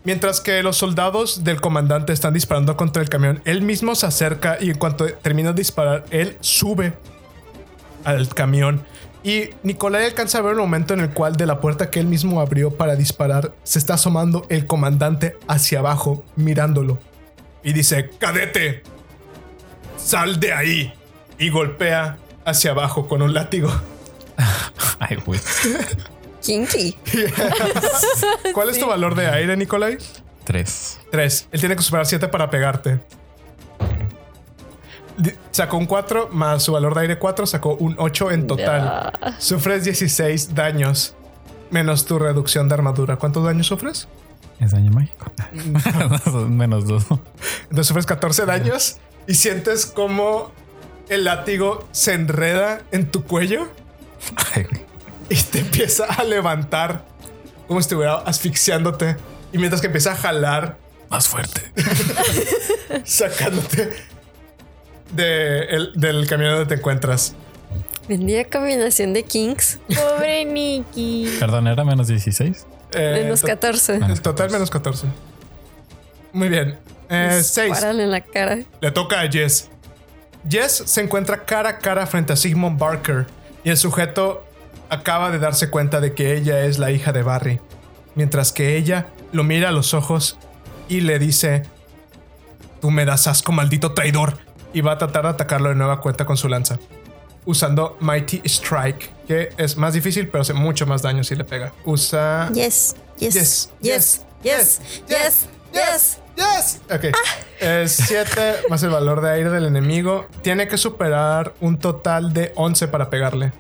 [0.05, 4.59] Mientras que los soldados del comandante están disparando contra el camión, él mismo se acerca
[4.61, 6.95] y en cuanto termina de disparar, él sube
[8.05, 8.83] al camión.
[9.23, 12.07] Y Nicolai alcanza a ver el momento en el cual de la puerta que él
[12.07, 16.99] mismo abrió para disparar, se está asomando el comandante hacia abajo, mirándolo.
[17.65, 18.83] Y dice, cadete,
[20.09, 20.93] sal de ahí.
[21.39, 23.71] Y golpea hacia abajo con un látigo.
[24.99, 25.41] Ay, güey.
[26.43, 26.97] Kinky.
[28.55, 29.99] ¿Cuál es tu valor de aire, Nicolai?
[30.45, 31.01] 3.
[31.11, 31.49] 3.
[31.53, 33.01] Él tiene que superar 7 para pegarte.
[35.51, 39.13] Sacó un 4 más su valor de aire 4, sacó un 8 en total.
[39.39, 41.15] Sufres 16 daños
[41.71, 43.17] menos tu reducción de armadura.
[43.17, 44.09] ¿Cuántos daños sufres?
[44.61, 45.31] Es daño mágico.
[46.49, 47.07] Menos 2.
[47.63, 50.51] Entonces sufres 14 daños y sientes como
[51.09, 53.69] el látigo se enreda en tu cuello
[54.55, 54.67] Ay,
[55.31, 57.05] y te empieza a levantar
[57.69, 59.17] como si estuviera asfixiándote.
[59.53, 60.77] Y mientras que empieza a jalar
[61.11, 61.61] Más fuerte.
[63.05, 63.93] sacándote
[65.15, 67.35] de el- del camión donde te encuentras.
[68.09, 69.79] Vendía combinación de Kings.
[69.95, 71.31] Pobre Nikki.
[71.39, 72.67] Perdón, era menos 16.
[72.93, 73.97] Eh, Menos to- 14.
[73.97, 75.07] El total menos 14.
[76.33, 76.79] Muy bien.
[77.11, 77.71] Eh, 6.
[77.71, 78.59] Párale en la cara.
[78.81, 79.71] Le toca a Jess.
[80.49, 83.27] Jess se encuentra cara a cara frente a Sigmund Barker
[83.65, 84.45] y el sujeto
[84.89, 87.61] acaba de darse cuenta de que ella es la hija de Barry,
[88.15, 90.39] mientras que ella lo mira a los ojos
[90.89, 91.65] y le dice,
[92.81, 94.39] tú me das asco, maldito traidor,
[94.73, 96.79] y va a tratar de atacarlo de nueva cuenta con su lanza,
[97.45, 101.73] usando Mighty Strike, que es más difícil pero hace mucho más daño si le pega.
[101.85, 102.51] Usa...
[102.55, 105.49] Yes, yes, Yes, yes, yes, yes, yes.
[105.73, 106.19] Yes.
[106.91, 107.05] Ok.
[107.61, 110.27] Es 7 más el valor de aire del enemigo.
[110.43, 113.53] Tiene que superar un total de 11 para pegarle.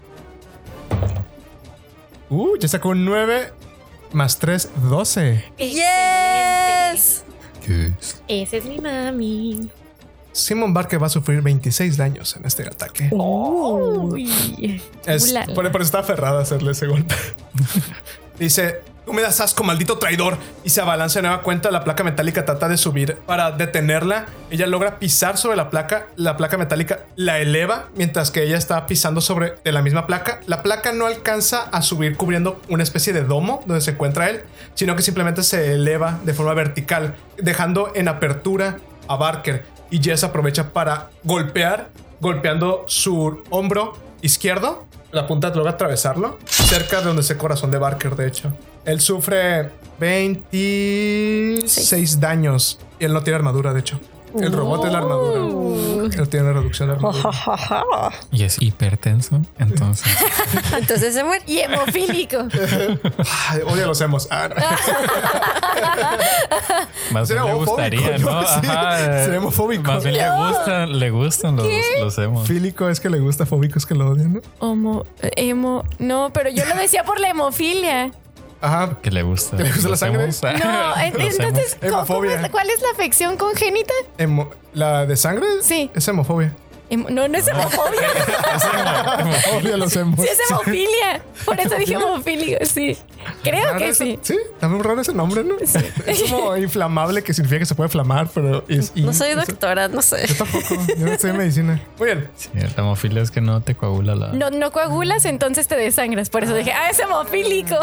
[2.30, 3.52] Uh, ya sacó un 9
[4.12, 5.44] más 3, 12.
[5.58, 7.24] Yes.
[8.28, 9.70] Ese es mi mami.
[10.32, 13.08] Simon Barker va a sufrir 26 daños en este ataque.
[13.12, 14.80] Uy.
[15.04, 17.14] Es, por, por eso está aferrada a hacerle ese golpe.
[18.38, 20.36] Dice, tú me das asco, maldito traidor.
[20.64, 21.70] Y se abalanza de nueva cuenta.
[21.70, 24.26] La placa metálica trata de subir para detenerla.
[24.50, 26.08] Ella logra pisar sobre la placa.
[26.16, 30.40] La placa metálica la eleva mientras que ella está pisando sobre de la misma placa.
[30.46, 34.42] La placa no alcanza a subir cubriendo una especie de domo donde se encuentra él,
[34.74, 38.76] sino que simplemente se eleva de forma vertical, dejando en apertura
[39.08, 39.64] a Barker.
[39.90, 41.88] Y Jess aprovecha para golpear,
[42.20, 44.84] golpeando su hombro izquierdo.
[45.12, 48.52] La punta logra atravesarlo, cerca de donde está el corazón de Barker, de hecho.
[48.88, 49.68] Él sufre
[50.00, 54.00] 26 daños y él no tiene armadura, de hecho.
[54.34, 55.40] El robot es la armadura.
[56.04, 57.30] Él tiene una reducción de armadura.
[58.32, 59.42] Y es hipertenso.
[59.58, 60.10] Entonces,
[60.78, 61.44] Entonces se muere.
[61.46, 62.48] Y hemofílico.
[63.48, 64.26] Ay, odio los hemos.
[64.30, 64.56] Ah, no.
[67.12, 68.30] más bien le gustaría, ¿no?
[68.30, 68.42] ¿no?
[68.46, 69.24] Sí, Ajá.
[69.24, 69.82] sería homofóbico.
[69.82, 71.66] Más bien le gustan, le gustan los,
[72.00, 72.48] los emos.
[72.48, 74.40] Fílico es que le gusta, fóbico es que lo odian, ¿no?
[74.60, 75.84] Homo, emo.
[75.98, 78.12] No, pero yo lo decía por la hemofilia.
[78.60, 78.98] Ajá.
[79.02, 79.56] Que le gusta.
[79.56, 80.26] ¿Que le gusta la sangre?
[80.26, 81.52] No, entonces, emos.
[81.80, 82.40] ¿cómo- cómo Hemofobia.
[82.42, 83.94] es- ¿cuál es la afección congénita?
[84.18, 85.46] Emo- ¿La de sangre?
[85.62, 85.90] Sí.
[85.94, 86.54] Es hemofobia.
[86.90, 88.08] No, no es hemofobia.
[89.56, 90.18] Odio a los hemos.
[90.20, 91.22] Sí, es hemofilia.
[91.44, 92.96] Por eso dije hemofílico, sí.
[93.42, 94.18] Creo que ese- sí.
[94.22, 95.56] Sí, está muy raro ese nombre, ¿no?
[95.58, 98.94] Es como inflamable, que significa que se puede inflamar, pero es.
[98.96, 100.26] No soy doctora, no sé.
[100.26, 100.74] Yo tampoco.
[100.96, 101.80] Yo no estoy en medicina.
[101.98, 102.30] Muy bien.
[102.36, 104.28] Sí, la hemofilia es que no te coagula la.
[104.32, 106.30] No, no coagulas, entonces te desangras.
[106.30, 107.76] Por eso dije, ah, es hemofílico.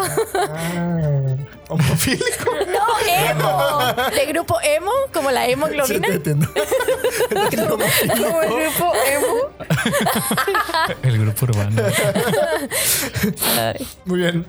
[0.49, 1.35] Ah,
[1.69, 2.25] homofílico.
[2.65, 3.93] No, emo.
[4.15, 6.07] De grupo emo, como la Sí, hemoglobina.
[6.07, 6.47] te entiendo.
[7.67, 7.83] Como
[8.41, 9.35] el grupo emo.
[11.03, 11.81] El grupo urbano.
[13.59, 13.87] Ay.
[14.05, 14.45] Muy bien.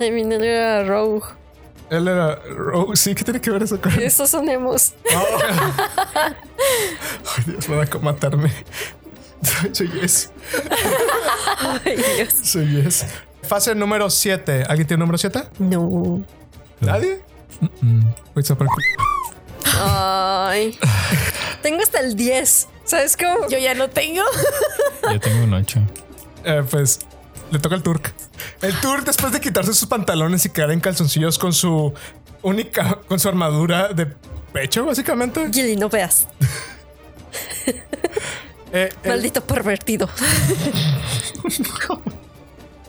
[0.00, 1.26] Ay, mi negro era Rogue.
[1.90, 2.96] Él era Rogue.
[2.96, 4.94] Sí, ¿qué tiene que ver eso con Esos son emos.
[6.16, 8.52] Ay, Dios, me da como matarme.
[9.72, 10.30] Soy yes.
[11.84, 12.32] Ay, Dios.
[12.42, 13.06] Soy yes.
[13.42, 14.64] Fase número 7.
[14.68, 15.42] ¿Alguien tiene número 7?
[15.58, 16.22] No.
[16.80, 17.22] ¿Nadie?
[19.80, 20.78] Ay.
[21.62, 22.68] Tengo hasta el 10.
[22.84, 23.48] ¿Sabes cómo?
[23.48, 24.22] Yo ya no tengo.
[25.12, 25.80] Yo tengo un 8.
[26.44, 27.00] Eh, pues
[27.50, 28.14] le toca el Turk.
[28.62, 31.92] El Turk, después de quitarse sus pantalones y quedar en calzoncillos con su
[32.42, 34.06] única, con su armadura de
[34.52, 35.50] pecho, básicamente.
[35.52, 36.28] Gilly, no veas.
[38.72, 40.08] eh, Maldito pervertido.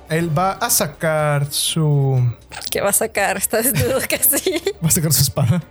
[0.09, 2.33] Él va a sacar su.
[2.71, 3.37] ¿Qué va a sacar?
[3.37, 4.51] Está desnudo casi.
[4.83, 5.61] Va a sacar su espada.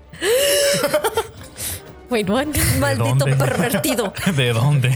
[2.08, 2.46] Wait, what?
[2.78, 3.36] Maldito dónde?
[3.36, 4.12] pervertido.
[4.36, 4.90] ¿De dónde?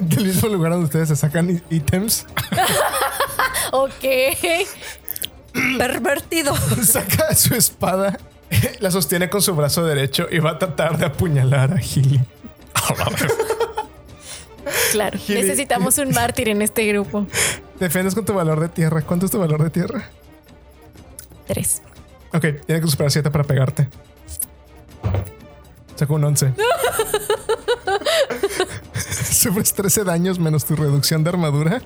[0.00, 2.26] Del mismo lugar donde ustedes se sacan ítems.
[3.72, 4.04] Ok.
[5.78, 6.54] Pervertido.
[6.84, 8.18] Saca su espada.
[8.78, 12.20] La sostiene con su brazo derecho y va a tratar de apuñalar a Gilly.
[14.92, 15.18] Claro.
[15.28, 17.26] Necesitamos un mártir en este grupo.
[17.78, 19.02] Defendes con tu valor de tierra.
[19.02, 20.10] ¿Cuánto es tu valor de tierra?
[21.46, 21.82] Tres.
[22.32, 23.88] Ok, tiene que superar 7 para pegarte.
[25.96, 26.54] Sacó un 11.
[29.30, 31.82] Sufres 13 daños menos tu reducción de armadura.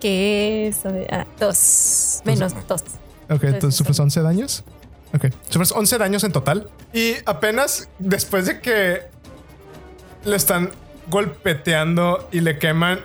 [0.00, 0.80] ¿Qué es?
[1.10, 2.22] Ah, dos.
[2.24, 2.82] Menos dos.
[3.30, 4.64] Ok, entonces sufres 11 daños.
[5.14, 6.70] Ok, sufres 11 daños en total.
[6.92, 9.02] Y apenas después de que
[10.24, 10.70] le están
[11.08, 13.00] golpeteando y le queman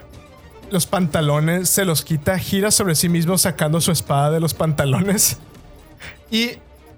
[0.71, 5.37] los pantalones, se los quita, gira sobre sí mismo sacando su espada de los pantalones
[6.31, 6.51] y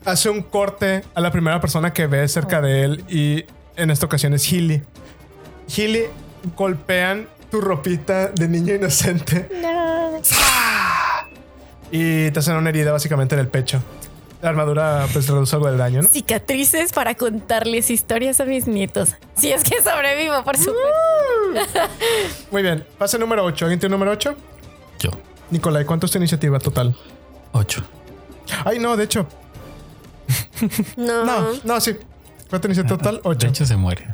[0.05, 4.05] hace un corte a la primera persona que ve cerca de él y en esta
[4.05, 4.81] ocasión es Hilly.
[5.75, 6.03] Hilly
[6.57, 10.19] golpean tu ropita de niño inocente No.
[11.91, 13.81] y te hacen una herida básicamente en el pecho.
[14.41, 16.07] La armadura pues reduce algo del daño, ¿no?
[16.07, 19.15] Cicatrices para contarles historias a mis nietos.
[19.35, 21.91] Si es que sobrevivo, por supuesto.
[22.51, 22.85] Muy bien.
[22.97, 23.65] Pase número 8.
[23.65, 24.35] ¿Alguien tiene número 8?
[24.99, 25.09] Yo.
[25.51, 26.95] Nicolai, ¿cuánto es tu iniciativa total?
[27.51, 27.83] Ocho.
[28.65, 29.27] Ay, no, de hecho.
[30.97, 31.23] No.
[31.25, 31.95] No, no, sí.
[32.49, 33.15] ¿Cuánto iniciativa total?
[33.15, 33.47] De 8.
[33.47, 34.07] hecho, se muere.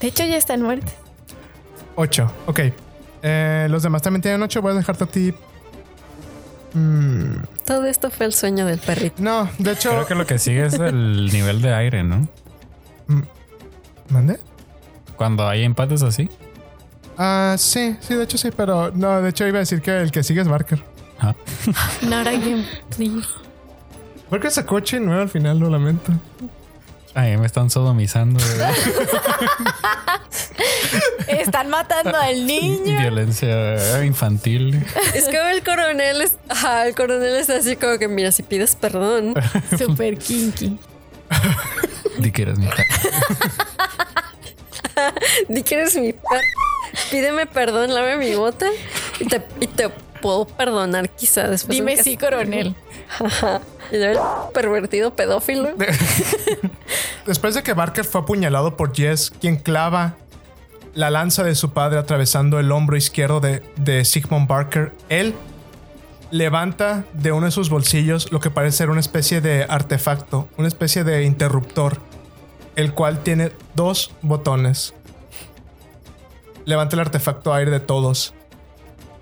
[0.00, 0.92] De hecho, ya están muertos.
[1.94, 2.32] 8.
[2.46, 2.60] Ok.
[3.22, 4.60] Eh, los demás también tienen 8.
[4.60, 5.32] Voy a dejarte a ti.
[6.78, 9.22] Mm, Todo esto fue el sueño del perrito.
[9.22, 9.90] no, de hecho.
[9.90, 12.28] Creo que lo que sigue es el nivel de aire, ¿no?
[14.10, 14.38] ¿Mande?
[15.16, 16.28] Cuando hay empates así.
[17.18, 20.10] Ah, sí, sí, de hecho sí, pero no, de hecho iba a decir que el
[20.10, 20.82] que sigue es Barker.
[21.18, 21.34] Ah,
[22.02, 23.26] Not again, please.
[24.30, 26.12] Barker sacó 8 y 9 al final, lo lamento.
[27.16, 28.38] Ay, me están sodomizando.
[31.26, 32.98] Están matando al niño.
[32.98, 34.84] Violencia infantil.
[35.14, 36.36] Es que el coronel es.
[36.46, 39.32] Ajá, el coronel está así como que, mira, si pides perdón.
[39.78, 40.78] Super kinky.
[42.18, 42.84] Di que eres mi cara.
[45.48, 46.42] Di que eres mi perro.
[47.10, 48.66] Pídeme perdón, lave mi bota.
[49.20, 49.88] Y te, y te
[50.20, 51.78] puedo perdonar, quizá después.
[51.78, 52.76] Dime sí, coronel.
[53.08, 53.60] Ajá.
[53.92, 53.96] Y
[54.52, 55.70] pervertido pedófilo.
[57.26, 60.16] Después de que Barker fue apuñalado por Jess, quien clava
[60.94, 65.34] la lanza de su padre atravesando el hombro izquierdo de, de Sigmund Barker, él
[66.30, 70.68] levanta de uno de sus bolsillos lo que parece ser una especie de artefacto, una
[70.68, 71.98] especie de interruptor,
[72.74, 74.94] el cual tiene dos botones.
[76.64, 78.34] Levanta el artefacto aire de todos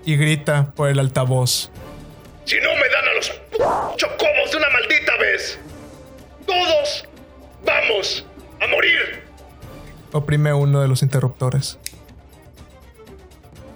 [0.04, 1.70] y grita por el altavoz.
[2.44, 3.30] Si no me dan a los
[3.96, 5.58] chocobos de una maldita vez,
[6.46, 7.04] todos
[7.64, 8.24] vamos
[8.60, 9.22] a morir.
[10.12, 11.78] oprime uno de los interruptores.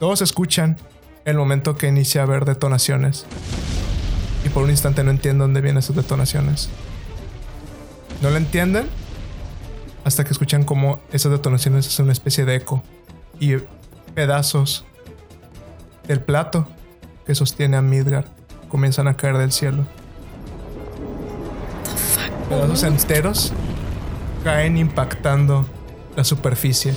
[0.00, 0.76] Todos escuchan
[1.24, 3.26] el momento que inicia a haber detonaciones.
[4.44, 6.70] Y por un instante no entienden dónde vienen esas detonaciones.
[8.22, 8.88] No lo entienden
[10.04, 12.82] hasta que escuchan cómo esas detonaciones hacen una especie de eco
[13.40, 13.56] y
[14.14, 14.84] pedazos
[16.06, 16.68] del plato
[17.26, 18.37] que sostiene a Midgar
[18.68, 19.84] comienzan a caer del cielo.
[22.48, 23.52] Pedazos enteros
[24.44, 25.66] caen impactando
[26.16, 26.94] la superficie.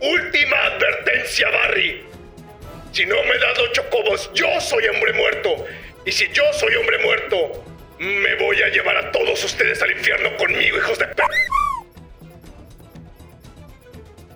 [0.00, 2.04] Última advertencia, Barry.
[2.92, 5.50] Si no me das los chocobos, yo soy hombre muerto.
[6.04, 7.36] Y si yo soy hombre muerto,
[7.98, 11.22] me voy a llevar a todos ustedes al infierno conmigo, hijos de p.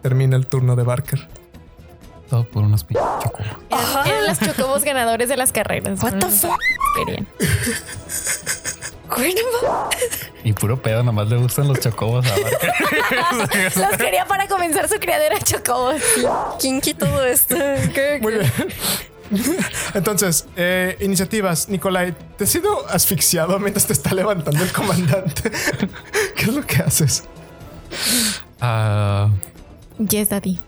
[0.03, 1.29] Termina el turno de Barker.
[2.33, 3.47] Todo por unos chocobos.
[3.69, 6.03] Eran, eran los chocobos ganadores de las carreras.
[6.03, 6.59] What the fuck?
[6.97, 7.29] Querían.
[10.43, 12.35] Y puro pedo, nomás le gustan los chocobos a.
[13.79, 16.01] Los quería para comenzar su criadera de chocobos.
[16.59, 17.55] kinky todo esto.
[17.93, 18.39] ¿Qué- Muy qué?
[18.39, 18.53] bien.
[19.93, 21.69] Entonces, eh, iniciativas.
[21.69, 25.51] Nicolai, ¿te has sido asfixiado mientras te está levantando el comandante?
[26.35, 27.25] ¿Qué es lo que haces?
[28.59, 29.29] Ah,
[29.99, 30.59] Yes, daddy.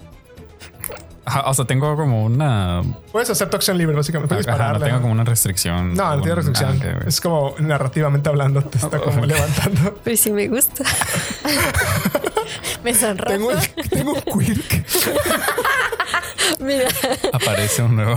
[1.24, 2.82] Ajá, o sea, tengo como una.
[3.12, 4.34] Puedes hacer tu acción libre, básicamente.
[4.34, 5.94] Puedes Ajá, no tengo como una restricción.
[5.94, 6.80] No, no tiene restricción.
[6.84, 7.04] ah.
[7.06, 9.98] Es como narrativamente hablando, te está como levantando.
[10.04, 10.84] Pero sí me gusta.
[12.84, 13.30] Me sonrojo.
[13.32, 14.84] Tengo, un- tengo un quirk.
[16.60, 16.88] Mira,
[17.32, 18.14] Aparece un nuevo.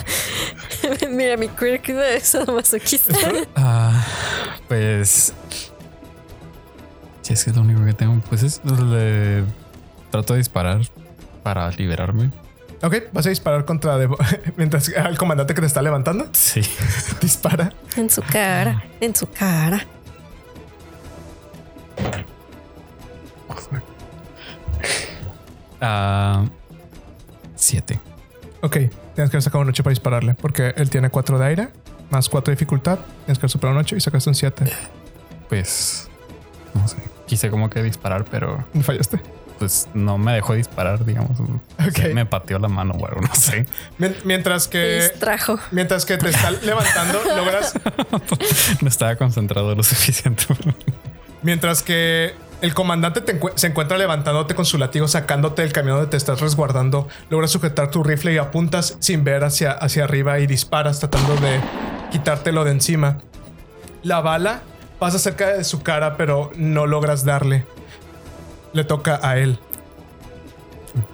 [1.10, 3.14] mira mi quirk de sadomasoquista.
[3.56, 4.02] Ah,
[4.68, 5.34] pues.
[7.22, 8.62] Si es que es lo único que tengo, pues es.
[8.64, 9.44] Le
[10.10, 10.80] trato de disparar
[11.48, 12.30] para liberarme.
[12.82, 14.18] Ok, vas a disparar contra Devo-
[14.58, 16.28] mientras al comandante que te está levantando.
[16.32, 16.60] Sí.
[17.22, 17.72] Dispara.
[17.96, 19.80] En su cara, en su cara.
[25.80, 26.44] Ah,
[27.54, 28.00] siete.
[28.62, 28.76] Ok,
[29.14, 31.68] tienes que sacar un 8 para dispararle, porque él tiene 4 de aire,
[32.10, 32.98] más 4 de dificultad.
[33.24, 34.64] Tienes que superar un 8 y sacaste un 7.
[35.48, 36.08] Pues.
[36.74, 36.96] No sé.
[37.26, 39.20] Quise como que disparar, pero Fallaste.
[39.58, 41.38] Pues no me dejó disparar, digamos.
[42.14, 43.66] Me pateó la mano o algo, no sé.
[43.98, 45.58] Mien- Mientras que distrajo.
[45.70, 47.72] mientras que te está levantando, logras
[48.82, 50.44] No estaba concentrado lo suficiente.
[51.42, 55.96] mientras que el comandante te encu- se encuentra levantándote con su látigo, sacándote del camión
[55.96, 57.08] donde te estás resguardando.
[57.30, 61.60] Logras sujetar tu rifle y apuntas sin ver hacia, hacia arriba y disparas tratando de
[62.10, 63.18] quitártelo de encima.
[64.02, 64.62] La bala
[64.98, 67.64] pasa cerca de su cara, pero no logras darle.
[68.72, 69.58] Le toca a él.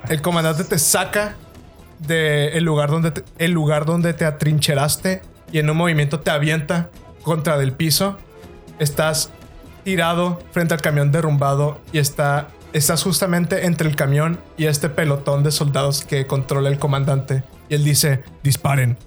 [0.09, 1.37] El comandante te saca
[1.99, 6.91] del lugar donde te, el lugar donde te atrincheraste y en un movimiento te avienta
[7.23, 8.19] contra del piso.
[8.79, 9.31] Estás
[9.85, 15.45] tirado frente al camión derrumbado y está estás justamente entre el camión y este pelotón
[15.45, 18.99] de soldados que controla el comandante Y él dice, disparen.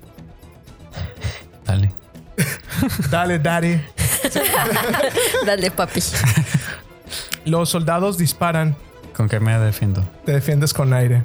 [1.65, 1.91] Dale.
[3.11, 3.81] Dale, daddy.
[5.45, 5.99] Dale, papi.
[7.47, 8.75] Los soldados disparan.
[9.15, 10.03] ¿Con qué me defiendo?
[10.25, 11.23] Te defiendes con aire.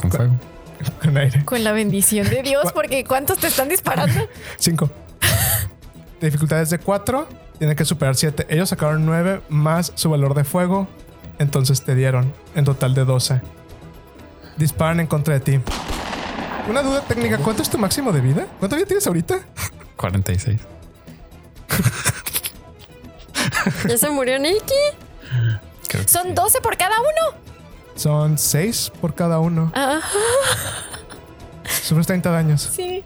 [0.00, 0.34] Con fuego.
[1.02, 1.44] Con aire.
[1.44, 4.28] Con la bendición de Dios, porque ¿cuántos te están disparando?
[4.58, 4.90] Cinco.
[6.20, 7.28] Dificultades de cuatro.
[7.58, 8.46] Tiene que superar siete.
[8.50, 10.88] Ellos sacaron nueve más su valor de fuego.
[11.38, 13.40] Entonces te dieron en total de 12.
[14.56, 15.60] Disparan en contra de ti.
[16.68, 17.38] Una duda técnica.
[17.38, 18.46] ¿Cuánto es tu máximo de vida?
[18.58, 19.40] ¿Cuánto vida tienes ahorita?
[19.96, 20.60] 46.
[23.88, 24.74] ¿Ya se murió Nikki?
[25.88, 26.32] Creo Son sí.
[26.34, 27.38] 12 por cada uno.
[27.94, 29.70] Son seis por cada uno.
[29.74, 30.00] Ah,
[31.82, 32.70] Sufres 30 daños.
[32.74, 33.04] sí.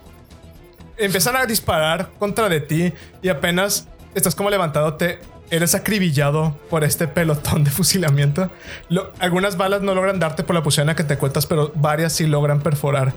[0.99, 5.19] empiezan a disparar contra de ti y apenas estás como levantándote,
[5.51, 8.51] eres acribillado por este pelotón de fusilamiento.
[8.89, 11.71] Lo- algunas balas no logran darte por la posición en la que te cuentas, pero
[11.75, 13.13] varias sí logran perforar,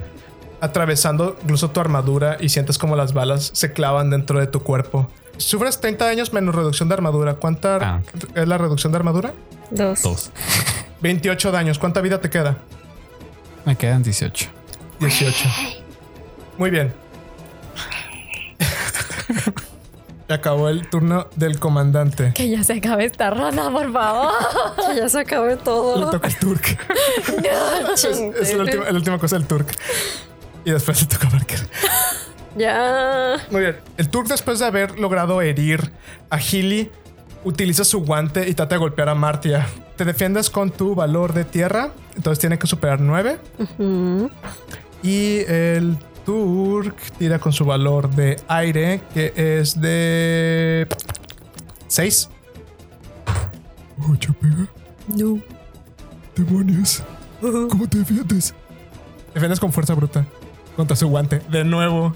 [0.60, 5.10] atravesando incluso tu armadura y sientes como las balas se clavan dentro de tu cuerpo.
[5.40, 7.36] Sufres 30 daños menos reducción de armadura.
[7.36, 8.02] ¿Cuánta Ah,
[8.36, 9.34] es la reducción de armadura?
[9.72, 10.02] Dos.
[10.04, 10.32] Dos.
[11.02, 11.80] 28 daños.
[11.80, 12.58] ¿Cuánta vida te queda?
[13.66, 14.50] Me quedan 18.
[15.00, 15.50] 18.
[16.58, 16.94] Muy bien.
[20.28, 22.34] Acabó el turno del comandante.
[22.36, 24.32] Que ya se acabe esta ronda, por favor.
[24.88, 26.10] Que ya se acabó Le todo.
[26.12, 26.78] toca el Turk.
[27.94, 29.68] es es la última, la última cosa del Turk.
[30.66, 31.60] Y después le toca a Barker.
[32.58, 33.36] Ya.
[33.52, 33.78] Muy bien.
[33.98, 35.92] El Turk, después de haber logrado herir
[36.30, 36.92] a Healy,
[37.44, 39.68] utiliza su guante y trata de golpear a Martia.
[39.96, 41.92] Te defiendes con tu valor de tierra.
[42.16, 43.38] Entonces tiene que superar 9.
[45.04, 50.88] Y el Turk tira con su valor de aire, que es de
[51.88, 52.30] 6.
[54.10, 54.68] Ocho pega.
[55.08, 55.40] No.
[56.36, 57.04] Demonios.
[57.42, 58.54] ¿Cómo te defiendes?
[59.34, 60.26] Defiendes con fuerza bruta.
[60.76, 61.42] Contra su guante.
[61.50, 62.14] De nuevo.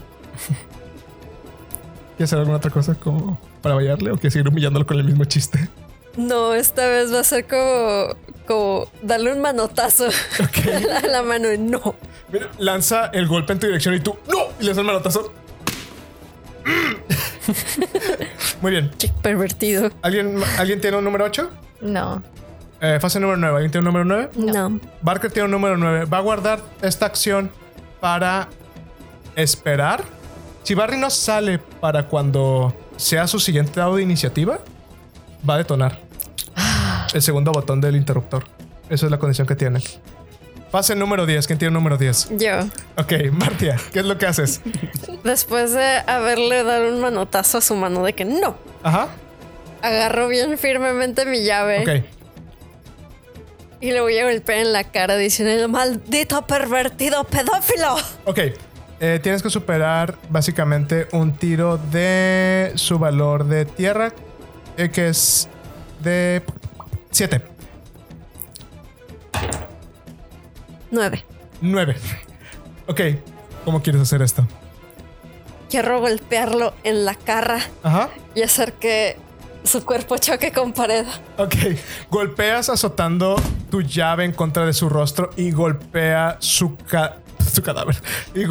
[2.16, 5.24] ¿Quieres hacer alguna otra cosa como para vallarle o quieres seguir humillándolo con el mismo
[5.24, 5.68] chiste?
[6.16, 8.14] No, esta vez va a ser como,
[8.46, 10.06] como darle un manotazo
[11.02, 11.96] a la mano y no.
[12.30, 14.38] Mira, lanza el golpe en tu dirección y tú ¡No!
[14.60, 15.32] Y le das el manotazo.
[18.60, 18.90] Muy bien.
[18.98, 19.90] Qué pervertido.
[20.02, 21.50] ¿Alguien, ¿alguien tiene un número 8?
[21.82, 22.22] No.
[22.80, 23.56] Eh, fase número 9.
[23.56, 24.30] ¿Alguien tiene un número 9?
[24.36, 24.80] No.
[25.02, 26.06] Barker tiene un número 9.
[26.06, 27.50] Va a guardar esta acción
[28.00, 28.48] para
[29.36, 30.04] esperar.
[30.64, 34.58] Si Barry no sale para cuando sea su siguiente dado de iniciativa,
[35.48, 35.98] va a detonar
[37.12, 38.44] el segundo botón del interruptor.
[38.88, 39.80] Esa es la condición que tiene.
[40.70, 41.46] Fase número 10.
[41.46, 42.30] ¿Quién tiene el número 10?
[42.38, 42.60] Yo.
[42.96, 44.60] Ok, Martia, ¿qué es lo que haces?
[45.22, 49.08] Después de haberle dado un manotazo a su mano de que no, Ajá.
[49.82, 52.04] agarro bien firmemente mi llave Ok.
[53.80, 57.96] y le voy a golpear en la cara diciendo maldito pervertido pedófilo.
[58.24, 58.40] Ok.
[59.06, 64.14] Eh, tienes que superar básicamente un tiro de su valor de tierra,
[64.78, 65.46] eh, que es
[66.02, 66.40] de
[67.10, 67.42] 7.
[70.90, 71.22] Nueve.
[71.60, 71.96] 9.
[72.86, 73.00] Ok.
[73.66, 74.48] ¿Cómo quieres hacer esto?
[75.68, 78.08] Quiero golpearlo en la cara Ajá.
[78.34, 79.18] y hacer que
[79.64, 81.04] su cuerpo choque con pared.
[81.36, 81.54] Ok.
[82.10, 83.36] Golpeas azotando
[83.70, 87.18] tu llave en contra de su rostro y golpea su, ca-
[87.54, 87.96] su cadáver.
[88.34, 88.46] I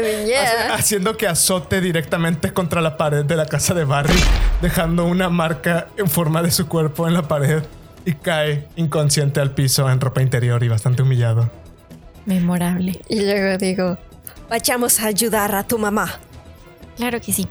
[0.00, 0.74] mean, yeah.
[0.74, 4.18] haciendo que azote directamente contra la pared de la casa de Barry,
[4.62, 7.62] dejando una marca en forma de su cuerpo en la pared
[8.04, 11.50] y cae inconsciente al piso en ropa interior y bastante humillado.
[12.26, 13.00] Memorable.
[13.08, 13.98] Y luego digo,
[14.48, 16.20] vayamos a ayudar a tu mamá.
[16.96, 17.48] Claro que sí.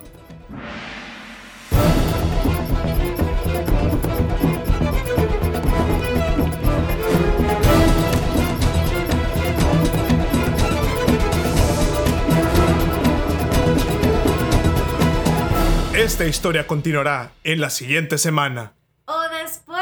[16.10, 18.74] Esta historia continuará en la siguiente semana.
[19.05, 19.80] O después.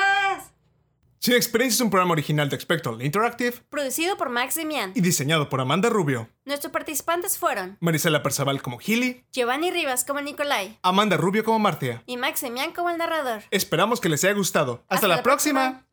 [1.19, 4.91] Sin Experiencia es un programa original de Spectral Interactive Producido por Max Demian.
[4.93, 10.19] y diseñado por Amanda Rubio, Nuestros participantes fueron Marisela Perzaval como Healy, Giovanni Rivas como
[10.19, 12.03] Nicolai Amanda Rubio como Martia.
[12.05, 13.43] y Max Demian como el narrador.
[13.49, 14.83] Esperamos que les haya gustado.
[14.89, 15.86] Hasta, la, próxima.